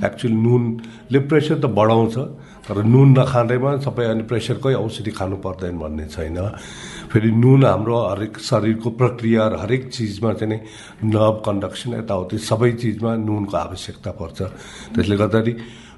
एक्चुअली 0.00 0.36
नुनले 0.36 1.18
प्रेसर 1.28 1.60
त 1.60 1.66
बढाउँछ 1.76 2.16
तर 2.64 2.76
नुन 2.88 3.08
नखाँदैमा 3.20 3.70
सबै 3.84 4.04
अनि 4.08 4.22
प्रेसरकै 4.24 4.74
औषधि 4.80 5.10
खानु 5.12 5.36
पर्दैन 5.44 5.76
भन्ने 5.76 6.06
छैन। 6.08 6.40
फेरि 7.12 7.30
नुन 7.36 7.64
हाम्रो 7.68 7.96
हरेक 8.00 8.38
शरीरको 8.40 8.90
प्रक्रिया 8.96 9.42
र 9.52 9.54
हरेक 9.60 9.82
चिजमा 9.92 10.32
चाहिँ 10.40 10.60
नर्भ 11.04 11.36
कन्डक्सन 11.44 12.00
यताउति 12.00 12.38
सबै 12.40 12.72
चिजमा 12.80 13.12
नुनको 13.28 13.56
आवश्यकता 13.56 14.10
पर्छ। 14.16 14.38
त्यसले 14.96 15.16
गर्दाखेरि 15.20 15.52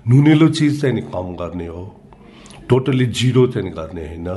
नुनिलो 0.09 0.49
चिज 0.49 0.81
चाहिँ 0.81 0.95
नि 0.95 1.01
कम 1.03 1.35
गर्ने 1.35 1.67
हो। 1.67 1.83
टोटली 2.69 3.07
जिरो 3.07 3.47
चाहिँ 3.47 3.71
गर्ने 3.71 4.07
होइन? 4.07 4.29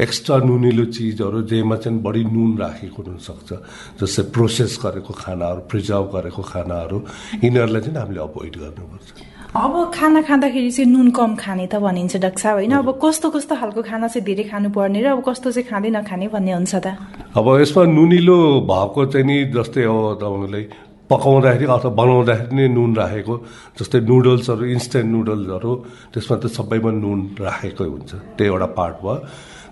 एक्स्ट्रा 0.00 0.36
नुनिलो 0.38 0.84
चिजहरू 0.84 1.42
जेमा 1.42 1.76
चाहिँ 1.76 2.00
बढी 2.00 2.24
नुन 2.24 2.56
राखेको 2.58 3.02
हुनसक्छ। 3.02 3.52
जस्तै 4.00 4.22
प्रोसेस 4.32 4.78
गरेको 4.82 5.12
खानाहरू 5.12 5.60
प्रिजर्भ 5.68 6.08
गरेको 6.08 6.42
खानाहरू 6.42 6.98
यिनीहरूलाई 7.44 7.82
चाहिँ 7.82 7.98
हामीले 8.00 8.20
अभोइड 8.20 8.56
गर्नुपर्छ। 8.56 9.08
अब 9.52 9.74
खाना 9.94 10.22
खाँदाखेरि 10.24 10.70
चाहिँ 10.72 10.88
नुन 10.88 11.10
कम 11.12 11.36
खाने 11.36 11.66
त 11.68 11.76
भनिन्छ 11.84 12.16
डाक्टर 12.24 12.40
साहब 12.40 12.56
होइन? 12.64 12.72
अब 12.72 12.88
कस्तो 13.04 13.30
कस्तो 13.30 13.54
खालको 13.60 13.82
खाना 13.84 14.08
चाहिँ 14.08 14.24
धेरै 14.24 14.44
खानुपर्ने 14.48 15.00
र 15.04 15.06
अब 15.12 15.20
कस्तो 15.20 15.52
चाहिँ 15.52 15.68
खाँदै 15.68 15.90
नखाने 16.00 16.28
भन्ने 16.32 16.52
हुन्छ 16.56 16.74
त? 16.80 16.96
अब 17.36 17.46
यसमा 17.60 17.82
नुनिलो 17.92 18.38
भएको 18.72 19.00
चाहिँ 19.12 19.26
नि 19.28 19.36
जस्तै 19.52 19.84
अब 19.84 20.16
तपाईँलाई 20.16 20.64
पकाउँदाखेरि 21.10 21.64
अथवा 21.68 21.90
बनाउँदाखेरि 22.00 22.54
नै 22.56 22.66
नुन 22.76 22.90
राखेको 22.96 23.34
जस्तै 23.78 23.98
नुडल्सहरू 24.08 24.64
इन्स्ट्यान्ट 24.76 25.08
नुडल्सहरू 25.14 25.72
त्यसमा 26.12 26.36
त 26.40 26.44
सबैमा 26.56 26.90
नुन 27.04 27.20
राखेकै 27.44 27.88
हुन्छ। 27.92 28.10
त्यो 28.36 28.44
एउटा 28.48 28.68
पार्ट 28.78 28.96
भयो। 29.04 29.16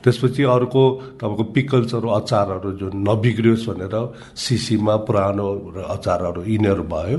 त्यसपछि 0.02 0.42
अर्को 0.56 0.82
तपाईँको 1.20 1.44
पिकल्सहरू 1.56 2.08
अचारहरू 2.20 2.70
जुन 2.80 2.92
नबिग्रियोस् 3.08 3.66
भनेर 3.70 3.94
सिसीमा 4.36 4.94
पुरानो 5.06 5.46
अचारहरू 5.96 6.40
यिनीहरू 6.52 6.84
भयो 6.84 7.18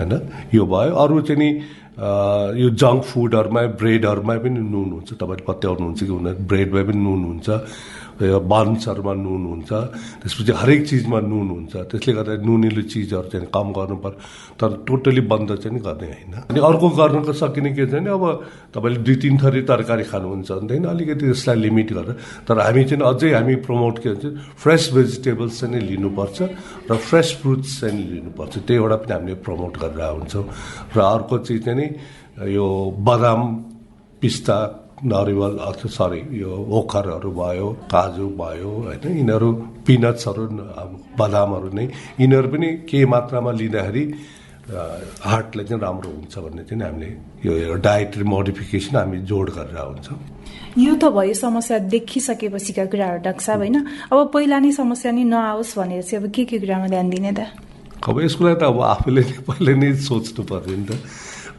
होइन? 0.00 0.12
यो 0.56 0.62
भयो। 0.66 0.92
अरू 0.96 1.16
चाहिँ 1.28 1.38
नि 1.38 1.50
यो 1.96 2.68
जङ्क 2.76 3.02
फुडहरूमा 3.08 3.60
ब्रेडहरूमा 3.80 4.34
पनि 4.42 4.60
नुन 4.74 4.88
हुन्छ। 4.96 5.10
तपाईँले 5.20 5.44
पत्याउनुहुन्छ 5.48 6.00
कि 6.02 6.12
हुँदैन? 6.12 6.36
ब्रेडमा 6.50 6.82
पनि 6.88 7.00
नुन 7.04 7.22
हुन्छ। 7.30 7.48
बन्सहरूमा 8.16 9.12
नुन 9.14 9.42
हुन्छ 9.46 9.70
त्यसपछि 10.22 10.52
हरेक 10.56 10.80
चिजमा 10.88 11.18
नुन 11.20 11.48
हुन्छ 11.50 11.74
त्यसले 11.92 12.12
गर्दा 12.16 12.34
नुनिलो 12.40 12.82
चिजहरू 12.88 13.28
चाहिँ 13.28 13.48
कम 13.52 13.68
गर्नु 13.76 13.96
पर्यो 14.00 14.18
तर 14.56 14.70
टोटली 14.88 15.20
बन्द 15.28 15.50
चाहिँ 15.60 15.80
गर्ने 15.80 16.06
होइन। 16.08 16.32
अनि 16.48 16.60
अर्को 16.60 16.88
गर्नको 16.96 17.32
सकिने 17.32 17.70
के 17.76 17.86
छ 17.86 17.92
भने 17.92 18.10
अब 18.10 18.24
तपाईँले 18.72 19.00
दुई 19.04 19.16
तिन 19.20 19.36
थरी 19.36 19.62
तरकारी 19.68 20.04
खानुहुन्छ 20.08 20.48
भनेदेखि 20.52 20.88
अलिकति 20.88 21.24
त्यसलाई 21.26 21.56
लिमिट 21.60 21.92
गरेर 21.92 22.16
तर 22.48 22.58
हामी 22.58 22.84
चाहिँ 22.84 23.04
अझै 23.04 23.30
हामी 23.34 23.54
प्रमोट 23.66 23.98
के 23.98 24.08
भन्छ 24.08 24.24
फ्रेस 24.56 24.90
भेजिटेबल्स 24.94 25.60
चाहिँ 25.60 25.80
लिनुपर्छ 25.80 26.38
र 26.88 26.96
फ्रेस 26.96 27.28
फ्रुट्स 27.42 27.80
चाहिँ 27.80 28.00
लिनुपर्छ। 28.00 28.54
त्यो 28.64 28.76
एउटा 28.76 28.96
पनि 28.96 29.12
हामीले 29.12 29.36
प्रमोट 29.44 29.74
गरेर 29.76 30.00
हुन्छौँ 30.16 30.44
र 30.96 30.98
अर्को 31.00 31.36
चिज 31.38 31.64
चाहिँ 31.64 31.88
यो 32.48 32.66
बदाम 32.98 33.40
पिस्ता 34.22 34.56
नरिवल 35.04 35.56
अथवा 35.68 35.88
सरी 35.92 36.20
यो 36.40 36.50
ओखरहरू 36.78 37.30
भयो 37.40 37.68
काजु 37.92 38.26
भयो 38.40 38.70
होइन 38.86 39.04
यिनीहरू 39.18 39.48
पिनट्सहरू 39.86 40.44
बदामहरू 41.20 41.68
नै 41.76 41.84
यिनीहरू 42.20 42.48
पनि 42.52 42.68
केही 42.88 43.04
मात्रामा 43.14 43.50
लिँदाखेरि 43.60 44.04
हार्टलाई 44.66 45.64
चाहिँ 45.64 45.82
राम्रो 45.82 46.10
हुन्छ 46.10 46.34
भन्ने 46.44 46.62
चाहिँ 46.68 46.82
हामीले 46.82 47.10
यो 47.44 47.74
डायट्री 47.86 48.24
मोडिफिकेसन 48.24 48.96
हामी 48.96 49.18
जोड 49.30 49.50
गरेर 49.56 49.78
हुन्छौँ। 49.78 50.18
यो 50.78 50.94
त 50.96 51.04
भयो 51.12 51.34
समस्या 51.44 51.78
देखिसकेपछिका 51.92 52.84
कुराहरू 52.92 53.18
डाक्टर 53.22 53.44
साहब 53.46 53.60
होइन? 53.60 53.76
अब 54.10 54.18
पहिला 54.34 54.58
नै 54.64 54.72
समस्या 54.80 55.12
नै 55.12 55.24
नआओस् 55.24 55.76
भनेर 55.78 56.02
चाहिँ 56.02 56.24
अब 56.24 56.30
के 56.34 56.44
के 56.50 56.58
कुरामा 56.58 56.88
ध्यान 56.88 57.08
दिने 57.10 57.32
त? 57.36 57.40
अब 58.00 58.20
यसको 58.24 58.44
लागि 58.44 58.58
त 58.60 58.62
अब 58.64 58.80
आफूले 58.80 59.22
पहिला 59.48 59.72
नै 59.76 59.94
सोच्नु 60.08 60.42
पर्यो 60.50 60.76
नि 60.76 60.86
त। 60.88 60.98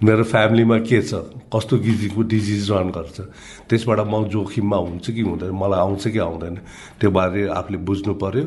मेरो 0.03 0.23
फ्यामिलीमा 0.23 0.77
के 0.85 1.01
छ? 1.01 1.13
कस्तो 1.49 1.77
किसिमको 1.81 2.21
डिजिज 2.21 2.71
रन 2.71 2.89
गर्छ? 2.93 3.17
त्यसबाट 3.69 3.99
म 4.05 4.29
जोखिममा 4.29 4.77
हुन्छ 4.77 5.05
कि 5.09 5.21
हुँदैन? 5.21 5.51
मलाई 5.51 5.79
आउँछ 5.79 6.07
कि 6.07 6.19
आउँदैन? 6.19 6.55
त्यो 7.01 7.09
बारे 7.09 7.47
आफूले 7.49 7.77
बुझ्नु 7.81 8.13
पर्यो। 8.13 8.45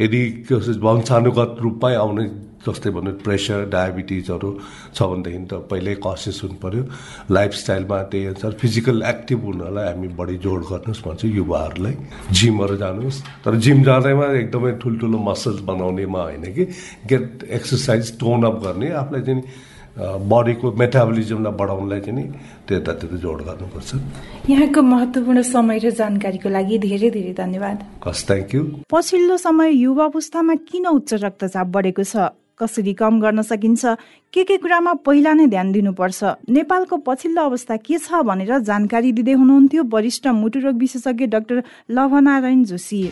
यदि 0.00 0.20
वंशानुगत 0.80 1.56
रूपमै 1.60 1.94
आउने 1.94 2.24
जस्तै 2.64 2.90
भन्नु 2.94 3.10
प्रेसर 3.24 3.68
डायबिटिजहरू 3.68 4.50
छ 4.94 4.98
भनेदेखि 5.02 5.38
त 5.50 5.52
पहिल्यै 5.68 5.96
कसियस 6.00 6.38
हुनु 6.44 6.56
पऱ्यो 6.62 6.82
लाइफस्टाइलमा 7.28 7.98
त्यही 8.12 8.26
अनुसार 8.32 8.52
फिजिकल 8.60 9.02
एक्टिभ 9.02 9.40
हुनलाई 9.44 9.84
हामी 9.88 10.08
बढी 10.16 10.36
जोड 10.44 10.60
गर्नुहोस् 10.70 11.02
भन्छु 11.04 11.28
युवाहरूलाई। 11.28 11.96
जिमहरू 12.32 12.76
जानुहोस्। 12.76 13.18
तर 13.44 13.52
जिम 13.64 13.82
जाँदैमा 13.82 14.26
एकदमै 14.38 14.72
ठुल्ठुलो 14.80 15.18
मसल्स 15.18 15.60
बनाउनेमा 15.68 16.20
होइन 16.22 16.44
कि 16.56 16.64
गेट 17.10 17.44
एक्सर्साइज 17.50 18.04
टोन 18.20 18.42
अप 18.48 18.56
गर्ने। 18.64 18.88
आफूलाई 18.92 19.22
चाहिँ 19.28 19.42
बडीको 19.92 20.72
मेटाबोलिजमलाई 20.72 21.52
बढाउनलाई 21.52 22.00
चाहिँ 22.00 22.16
नि 22.16 22.24
त्यतातिर 22.68 23.10
जोड 23.20 23.40
गर्नुपर्छ। 23.44 23.90
यहाँको 24.48 24.80
महत्वपूर्ण 24.82 25.42
समय 25.44 25.78
र 25.78 25.90
जानकारीको 25.92 26.48
लागि 26.48 26.78
धेरै 26.78 27.10
धेरै 27.12 27.32
धन्यवाद। 27.36 27.78
हस् 28.06 28.24
थ्याङ्क 28.28 28.54
यू 28.54 28.62
पछिल्लो 28.88 29.36
समय 29.36 29.68
युवा 29.76 30.04
अवस्थामा 30.04 30.54
किन 30.64 30.86
उच्च 30.86 31.10
रक्तचाप 31.24 31.66
बढेको 31.66 32.04
छ? 32.04 32.32
कसरी 32.56 32.92
कम 32.94 33.20
गर्न 33.20 33.42
सकिन्छ? 33.42 33.84
के 34.32 34.42
के 34.44 34.56
कुरामा 34.62 34.92
पहिला 35.04 35.32
नै 35.34 35.46
ध्यान 35.52 35.72
दिनुपर्छ? 35.72 36.20
नेपालको 36.48 36.96
पछिल्लो 37.04 37.42
अवस्था 37.42 37.76
के 37.76 37.98
छ 37.98 38.22
भनेर 38.24 38.58
जानकारी 38.64 39.12
दिँदै 39.12 39.32
हुनुहुन्थ्यो 39.32 39.82
वरिष्ठ 39.92 40.26
मुटुरोग 40.32 40.76
विशेषज्ञ 40.78 41.26
डाक्टर 41.26 41.62
लभनारायण 41.90 42.64
जोशी। 42.64 43.02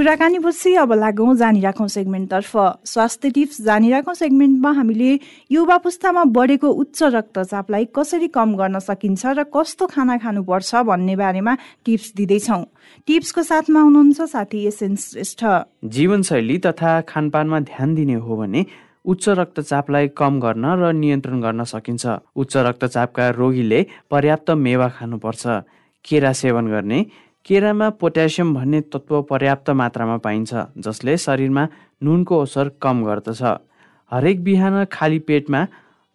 कुराकानी 0.00 0.38
पछि 0.40 0.72
अब 0.80 0.92
लागौँ 0.96 1.34
जानिराखौँ 1.36 1.86
सेगमेन्टतर्फ। 1.92 2.52
स्वास्थ्य 2.88 3.30
टिप्स 3.30 3.60
जानिराखौँ 3.62 4.14
सेगमेन्टमा 4.16 4.70
हामीले 4.72 5.18
युवा 5.52 5.76
पुस्तामा 5.76 6.22
बढेको 6.32 6.68
उच्च 6.72 7.02
रक्तचापलाई 7.20 7.84
कसरी 7.92 8.28
कम 8.32 8.54
गर्न 8.56 8.78
सकिन्छ 8.80 9.26
र 9.36 9.44
कस्तो 9.52 9.86
खाना 9.92 10.16
खानुपर्छ 10.24 10.74
भन्ने 10.88 11.16
बारेमा 11.20 11.56
टिप्स 11.84 12.12
दिँदैछौँ। 12.16 12.64
टिप्सको 13.08 13.42
साथमा 13.44 13.80
हुनुहुन्छ 13.80 14.20
साथी 14.24 14.64
एसएन 14.72 14.96
श्रेष्ठ। 14.96 15.44
जीवनशैली 15.84 16.58
तथा 16.64 17.00
खानपानमा 17.04 17.60
ध्यान 17.68 17.94
दिने 17.94 18.16
हो 18.24 18.36
भने 18.40 18.64
उच्च 19.04 19.28
रक्तचापलाई 19.36 20.08
कम 20.16 20.40
गर्न 20.40 20.64
र 20.80 20.92
नियन्त्रण 20.96 21.40
गर्न 21.44 21.64
सकिन्छ। 21.68 22.04
उच्च 22.40 22.56
रक्तचापका 22.56 23.28
रोगीले 23.36 23.86
पर्याप्त 24.08 24.50
मेवा 24.64 24.88
खानुपर्छ। 24.96 25.44
केरा 26.04 26.32
सेवन 26.32 26.66
गर्ने 26.72 26.98
केरामा 27.46 27.88
पोट्यासियम 28.00 28.52
भन्ने 28.54 28.80
तत्त्व 28.92 29.20
पर्याप्त 29.22 29.70
मात्रामा 29.70 30.16
पाइन्छ 30.24 30.54
जसले 30.78 31.16
शरीरमा 31.18 31.64
नुनको 32.04 32.38
असर 32.42 32.68
कम 32.82 33.02
गर्दछ। 33.04 33.42
हरेक 34.12 34.42
बिहान 34.44 34.84
खाली 34.92 35.18
पेटमा 35.28 35.64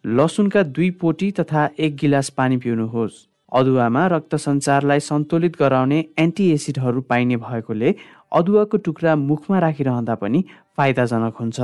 लसुनका 0.04 0.62
दुई 0.70 0.90
पोटी 1.00 1.30
तथा 1.38 1.68
एक 1.78 1.96
गिलास 1.96 2.28
पानी 2.30 2.56
पिउनुहोस्। 2.56 3.14
अदुवामा 3.52 4.06
रक्त 4.06 4.34
सञ्चारलाई 4.36 5.00
सन्तुलित 5.02 5.56
गराउने 5.60 5.98
एन्टी 6.18 6.50
एसिडहरू 6.52 7.00
पाइने 7.10 7.36
भएकोले 7.36 7.94
अदुवाको 8.32 8.76
टुक्रा 8.86 9.16
मुखमा 9.18 9.58
राखिरहँदा 9.58 10.14
पनि 10.14 10.44
फाइदाजनक 10.76 11.34
हुन्छ। 11.40 11.60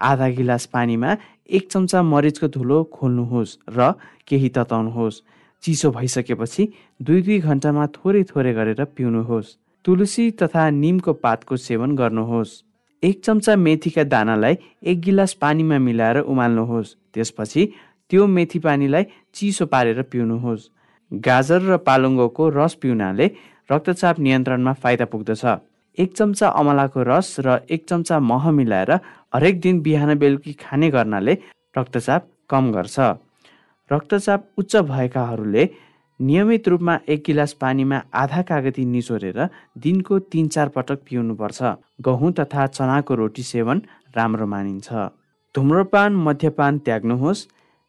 आधा 0.00 0.28
गिलास 0.38 0.66
पानीमा 0.72 1.16
एक 1.50 1.70
चम्चा 1.72 2.02
मरिचको 2.04 2.48
धुलो 2.48 2.82
खोल्नुहोस् 2.94 3.58
र 3.68 3.92
केही 4.28 4.48
तताउनुहोस्। 4.56 5.22
चिसो 5.66 5.90
भइसकेपछि 5.90 6.68
दुई 7.02 7.22
दुई 7.26 7.38
घन्टामा 7.42 7.86
थोरै 7.94 8.22
थोरै 8.24 8.52
गरेर 8.54 8.84
पिउनुहोस्। 8.96 9.54
तुलसी 9.84 10.24
तथा 10.40 10.68
निमको 10.70 11.12
पातको 11.24 11.56
सेवन 11.56 11.96
गर्नुहोस्। 11.96 12.52
एक 13.02 13.16
चम्चा 13.24 13.56
मेथीका 13.56 14.04
दानालाई 14.04 14.54
एक 14.82 15.00
गिलास 15.00 15.32
पानीमा 15.42 15.78
मिलाएर 15.78 16.18
उमाल्नुहोस्। 16.22 16.94
त्यसपछि 17.14 17.62
त्यो 18.10 18.26
मेथी 18.26 18.58
पानीलाई 18.58 19.04
चिसो 19.34 19.66
पारेर 19.66 20.02
पिउनुहोस्। 20.02 20.70
गाजर 21.12 21.60
र 21.62 21.76
पालुङ्गोको 21.82 22.48
रस 22.54 22.74
पिउनाले 22.82 23.26
रक्तचाप 23.70 24.18
नियन्त्रणमा 24.20 24.72
फाइदा 24.72 25.04
पुग्दछ। 25.10 25.44
एक 25.98 26.10
चम्चा 26.14 26.48
अमलाको 26.62 27.02
रस 27.02 27.36
र 27.40 27.58
एक 27.66 27.88
चम्चा 27.88 28.16
मह 28.20 28.50
मिलाएर 28.52 28.92
हरेक 29.34 29.60
दिन 29.60 29.80
बिहान 29.82 30.14
बेलुकी 30.14 30.52
खाने 30.62 30.90
गर्नाले 30.90 31.34
रक्तचाप 31.78 32.22
कम 32.50 32.72
गर्छ। 32.72 33.25
रक्तचाप 33.90 34.48
उच्च 34.58 34.76
भएकाहरूले 34.76 35.68
नियमित 36.20 36.68
रूपमा 36.68 36.98
एक 37.08 37.22
गिलास 37.26 37.52
पानीमा 37.52 38.00
आधा 38.14 38.42
कागती 38.42 38.84
निचोरेर 38.84 39.38
दिनको 39.78 40.18
तिन 40.32 40.48
चार 40.48 40.68
पटक 40.68 40.98
पिउनुपर्छ। 41.06 41.62
गहुँ 42.00 42.32
तथा 42.32 42.66
चनाको 42.66 43.14
रोटी 43.14 43.42
सेवन 43.42 43.82
राम्रो 44.16 44.46
मानिन्छ। 44.46 44.92
धुम्रपान 45.54 46.16
मध्यपान 46.16 46.78
त्याग्नुहोस्। 46.78 47.46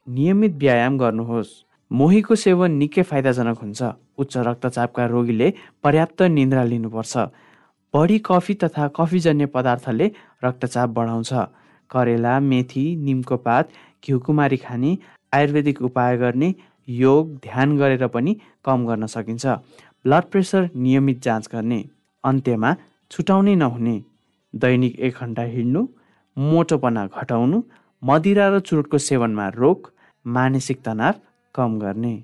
नियमित 0.08 0.54
व्यायाम 0.56 0.98
गर्नुहोस्। 0.98 1.56
मोहीको 1.92 2.36
सेवन 2.36 2.72
निकै 2.72 3.02
फाइदाजनक 3.02 3.58
हुन्छ। 3.58 3.82
उच्च 4.18 4.38
रक्तचापका 4.38 5.06
रोगीले 5.06 5.54
पर्याप्त 5.84 6.22
निन्द्रा 6.30 6.64
लिनुपर्छ। 6.64 7.18
बढी 7.94 8.18
कफी 8.26 8.54
तथा 8.54 8.88
कफीजन्य 8.96 9.46
पदार्थले 9.56 10.12
रक्तचाप 10.44 10.90
बढाउँछ। 10.90 11.34
करेला 11.90 12.40
मेथी 12.40 12.86
निमको 12.96 13.38
पात 13.38 13.70
घिउकुमारी 14.04 14.58
खाने 14.58 14.98
आयुर्वेदिक 15.34 15.82
उपाय 15.82 16.18
गर्ने 16.18 16.54
योग 16.88 17.36
ध्यान 17.44 17.78
गरेर 17.78 18.08
पनि 18.08 18.36
कम 18.66 18.86
गर्न 18.88 19.06
सकिन्छ। 19.08 19.46
ब्लड 20.06 20.24
प्रेसर 20.32 20.70
नियमित 20.76 21.22
जाँच 21.24 21.48
गर्ने 21.54 21.84
अन्त्यमा 22.24 22.76
छुटाउनै 23.12 23.56
नहुने 23.56 23.96
दैनिक 24.54 25.00
एक 25.00 25.14
घन्टा 25.22 25.44
हिँड्नु 25.56 25.88
मोटोपना 26.38 27.06
घटाउनु 27.08 27.62
मदिरा 28.04 28.48
र 28.48 28.60
चुरोटको 28.60 28.98
सेवनमा 28.98 29.48
रोक 29.56 29.92
मानसिक 30.26 30.82
तनाव 30.86 31.14
कम 31.56 31.78
गर्ने। 31.80 32.16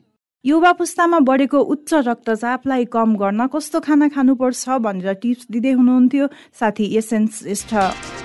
युवा 0.46 0.72
पुस्तामा 0.80 1.20
बढेको 1.28 1.60
उच्च 1.74 1.94
रक्तचापलाई 2.08 2.86
कम 2.96 3.16
गर्न 3.18 3.48
कस्तो 3.54 3.80
खाना 3.80 4.08
खानुपर्छ 4.16 4.80
भनेर 4.86 5.14
टिप्स 5.22 5.48
दिँदै 5.52 5.72
हुनुहुन्थ्यो। 5.72 6.28
साथी 6.60 6.86
एसेन्स 6.98 7.40
श्रेष्ठ। 7.40 8.23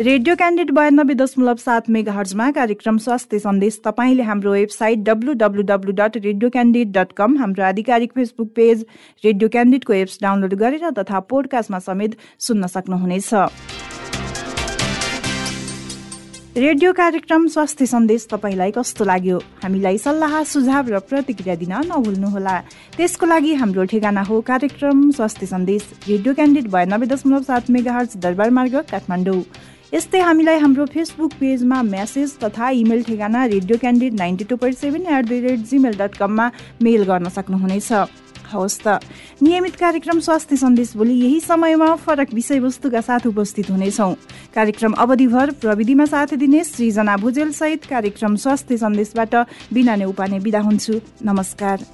रेडियो 0.00 0.34
क्यान्डिड 0.36 0.70
बयानब्बे 0.74 1.14
दशमलव 1.14 1.56
सात 1.56 1.88
मेगा 1.88 2.12
हर्जमा 2.12 2.50
कार्यक्रम 2.50 2.96
स्वास्थ्य 2.98 3.38
सन्देश 3.38 3.78
तपाईँले 3.84 4.22
हाम्रो 4.22 4.52
website 4.52 4.98
W 5.06 5.32
W 5.32 5.62
W 5.62 5.92
dot 5.92 6.16
radio 6.16 6.48
candid 6.50 6.90
dot 6.92 7.12
com 7.16 7.36
हाम्रो 7.38 7.64
आधिकारिक 7.64 8.12
फेसबुक 8.12 8.48
पेज 8.56 8.84
रेडियो 9.24 9.48
क्यान्डिडको 9.48 9.92
एप्स 9.94 10.18
डाउनलोड 10.22 10.54
गरेर 10.62 10.90
तथा 10.98 11.20
पोडकास्टमा 11.30 11.78
समेत 11.78 12.16
सुन्न 12.40 12.66
सक्नुहुनेछ। 12.66 13.30
रेडियो 16.56 16.92
कार्यक्रम 16.92 17.46
स्वास्थ्य 17.48 17.86
सन्देश 17.86 18.26
तपाईँलाई 18.30 18.70
कस्तो 18.70 19.04
लाग्यो? 19.04 19.38
हामीलाई 19.62 19.98
सल्लाह 19.98 20.42
सुझाव 20.44 20.88
र 20.90 20.98
प्रतिक्रिया 21.06 21.54
दिन 21.62 21.72
नभुल्नुहोला। 21.92 22.56
त्यसको 22.96 23.26
लागि 23.26 23.54
हाम्रो 23.62 23.84
ठेगाना 23.94 24.22
हो 24.22 24.40
कार्यक्रम 24.50 25.10
स्वास्थ्य 25.12 25.46
सन्देश 25.46 25.86
रेडियो 26.08 26.34
क्यान्डिड 26.34 26.66
बयानब्बे 26.70 27.06
दशमलव 27.14 27.42
सात 27.42 27.70
मेगा 27.70 27.92
हर्ज 27.92 28.16
दरबार 28.26 28.50
मार्ग 28.50 28.76
काठमाडौँ। 28.90 29.42
यस्तै 29.94 30.20
हामीलाई 30.20 30.58
हाम्रो 30.58 30.84
फेसबुक 30.90 31.32
पेजमा 31.38 31.76
म्यासेज 31.86 32.30
तथा 32.42 32.68
इमेल 32.74 33.02
ठेगाना 33.06 33.44
radio 33.46 33.76
candid 33.78 34.14
ninety 34.14 34.44
two 34.44 34.56
point 34.56 34.78
seven 34.78 35.06
at 35.06 35.24
the 35.24 35.38
rate 35.44 35.60
Gmail 35.70 35.94
dot 35.94 36.16
कममा 36.18 36.46
मेल 36.82 37.02
गर्न 37.04 37.28
सक्नुहुनेछ। 37.30 37.92
हवस् 38.50 38.78
त। 38.82 38.98
नियमित 39.38 39.76
कार्यक्रम 39.76 40.18
स्वास्थ्य 40.20 40.56
सन्देश 40.56 40.92
भोलि 40.96 41.14
यही 41.14 41.38
समयमा 41.40 41.94
फरक 42.02 42.34
विषयवस्तुका 42.34 43.00
साथ 43.00 43.26
उपस्थित 43.26 43.70
हुनेछौँ। 43.70 44.12
कार्यक्रम 44.54 44.92
अवधिभर 44.98 45.50
प्रविधिमा 45.62 46.06
साथ 46.06 46.34
दिने 46.42 46.64
सृजना 46.64 47.16
भुजेल 47.16 47.52
सहित 47.54 47.84
कार्यक्रम 47.86 48.36
स्वास्थ्य 48.36 48.76
सन्देशबाट 48.76 49.34
बिना 49.70 49.94
नै 49.94 50.04
उपाने 50.10 50.40
बिदा 50.40 50.60
हुन्छु। 50.60 51.00
नमस्कार। 51.22 51.86